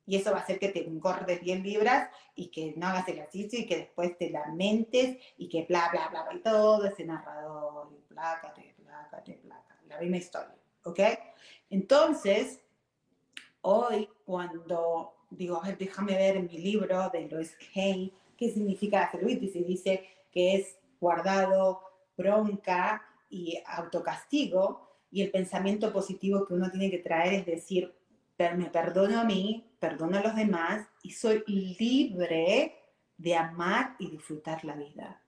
[0.08, 3.60] y eso va a hacer que te engordes 10 libras y que no hagas ejercicio
[3.60, 8.02] y que después te lamentes y que bla, bla, bla, y todo ese narrador, y
[8.08, 11.00] plácate, plácate, plácate, la misma historia, ¿ok?
[11.70, 12.60] Entonces,
[13.62, 19.12] hoy cuando digo, a ver, déjame ver mi libro de Lois Kane qué significa la
[19.12, 21.82] celulitis y dice que es guardado,
[22.18, 27.94] bronca y autocastigo y el pensamiento positivo que uno tiene que traer es decir,
[28.38, 32.76] me perdono a mí, perdono a los demás y soy libre
[33.18, 35.22] de amar y disfrutar la vida.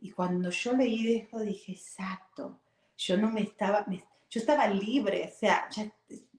[0.00, 2.60] Y cuando yo leí esto dije, exacto,
[2.96, 5.92] yo no me estaba, yo estaba libre, o sea, ya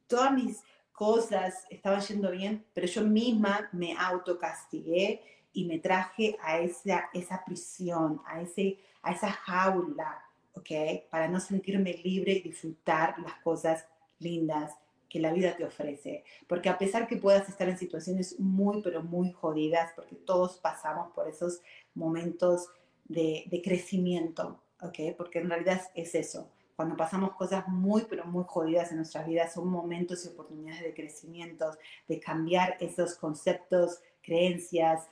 [0.07, 6.59] todas mis cosas estaban yendo bien, pero yo misma me autocastigué y me traje a
[6.59, 10.21] esa, esa prisión, a, ese, a esa jaula,
[10.59, 11.09] ¿ok?
[11.09, 13.85] Para no sentirme libre y disfrutar las cosas
[14.19, 14.73] lindas
[15.09, 16.23] que la vida te ofrece.
[16.47, 21.11] Porque a pesar que puedas estar en situaciones muy, pero muy jodidas, porque todos pasamos
[21.13, 21.61] por esos
[21.95, 22.67] momentos
[23.05, 25.15] de, de crecimiento, ¿ok?
[25.17, 26.49] Porque en realidad es eso.
[26.75, 30.93] Cuando pasamos cosas muy, pero muy jodidas en nuestras vidas, son momentos y oportunidades de
[30.93, 35.07] crecimiento, de cambiar esos conceptos, creencias,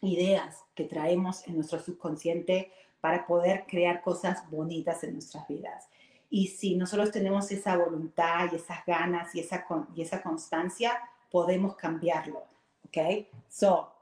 [0.00, 5.88] ideas que traemos en nuestro subconsciente para poder crear cosas bonitas en nuestras vidas.
[6.28, 10.98] Y si nosotros tenemos esa voluntad y esas ganas y esa, y esa constancia,
[11.30, 12.44] podemos cambiarlo.
[12.86, 13.26] ¿Ok?
[13.48, 13.92] So,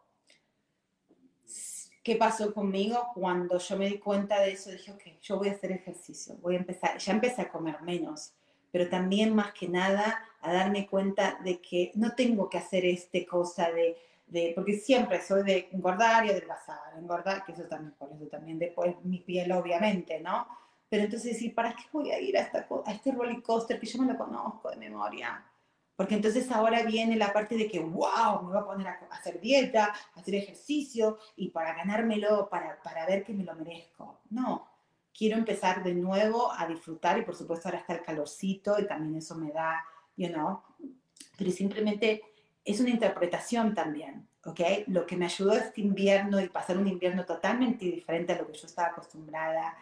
[2.02, 3.08] ¿qué pasó conmigo?
[3.14, 6.56] Cuando yo me di cuenta de eso, dije, ok, yo voy a hacer ejercicio, voy
[6.56, 8.32] a empezar, ya empecé a comer menos,
[8.70, 13.26] pero también más que nada a darme cuenta de que no tengo que hacer este
[13.26, 13.96] cosa de,
[14.28, 18.58] de porque siempre soy de engordar y adelgazar, engordar, que eso también, por eso también
[18.58, 20.46] después mi piel obviamente, ¿no?
[20.88, 23.86] Pero entonces decir, ¿para qué voy a ir a, esta, a este roller coaster que
[23.86, 25.44] yo me lo conozco de memoria?
[25.96, 29.40] Porque entonces ahora viene la parte de que, wow, me voy a poner a hacer
[29.40, 34.20] dieta, a hacer ejercicio y para ganármelo, para, para ver que me lo merezco.
[34.30, 34.68] No,
[35.12, 39.16] quiero empezar de nuevo a disfrutar y por supuesto ahora está el calorcito y también
[39.16, 39.84] eso me da,
[40.16, 40.62] you know,
[41.36, 42.22] pero simplemente
[42.68, 44.60] es una interpretación también, ¿ok?
[44.88, 48.58] Lo que me ayudó este invierno y pasar un invierno totalmente diferente a lo que
[48.58, 49.74] yo estaba acostumbrada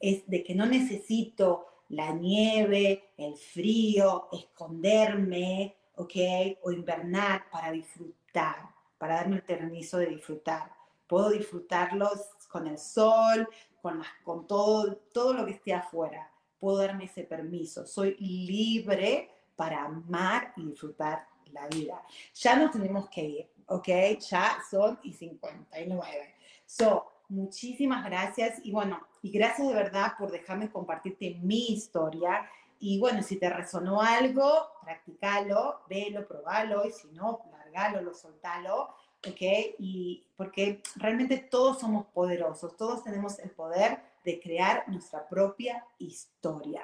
[0.00, 6.14] es de que no necesito la nieve, el frío, esconderme, ¿ok?
[6.62, 10.72] O invernar para disfrutar, para darme el permiso de disfrutar.
[11.06, 13.46] Puedo disfrutarlos con el sol,
[13.82, 16.30] con, con todo, todo lo que esté afuera.
[16.58, 17.86] Puedo darme ese permiso.
[17.86, 22.02] Soy libre para amar y disfrutar la vida.
[22.34, 23.88] Ya nos tenemos que ir, ¿ok?
[24.28, 26.34] Ya son y 59.
[26.66, 32.48] So, muchísimas gracias y bueno, y gracias de verdad por dejarme compartirte mi historia.
[32.78, 37.40] Y bueno, si te resonó algo, practicalo, velo, probalo, y si no,
[37.72, 38.94] largalo, lo soltalo,
[39.26, 39.76] ¿ok?
[39.78, 46.82] Y porque realmente todos somos poderosos, todos tenemos el poder de crear nuestra propia historia.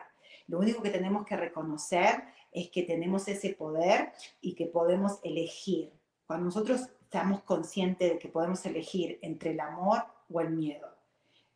[0.49, 2.25] Lo único que tenemos que reconocer
[2.57, 5.93] es que tenemos ese poder y que podemos elegir.
[6.27, 10.89] Cuando nosotros estamos conscientes de que podemos elegir entre el amor o el miedo.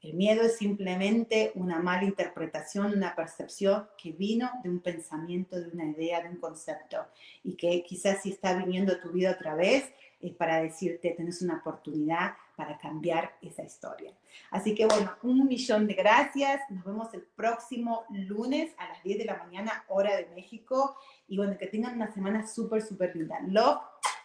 [0.02, 5.68] El miedo es simplemente una mala interpretación, una percepción que vino de un pensamiento, de
[5.68, 6.98] una idea, de un concepto
[7.42, 9.90] y que quizás si está viniendo a tu vida otra vez
[10.20, 14.12] es para decirte, tienes una oportunidad para cambiar esa historia.
[14.50, 16.60] Así que bueno, un millón de gracias.
[16.68, 20.94] Nos vemos el próximo lunes a las 10 de la mañana, hora de México.
[21.26, 23.40] Y bueno, que tengan una semana súper, súper linda.
[23.48, 23.80] Love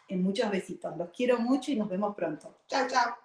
[0.09, 0.97] en muchos besitos.
[0.97, 2.57] Los quiero mucho y nos vemos pronto.
[2.67, 3.24] Chao, chao.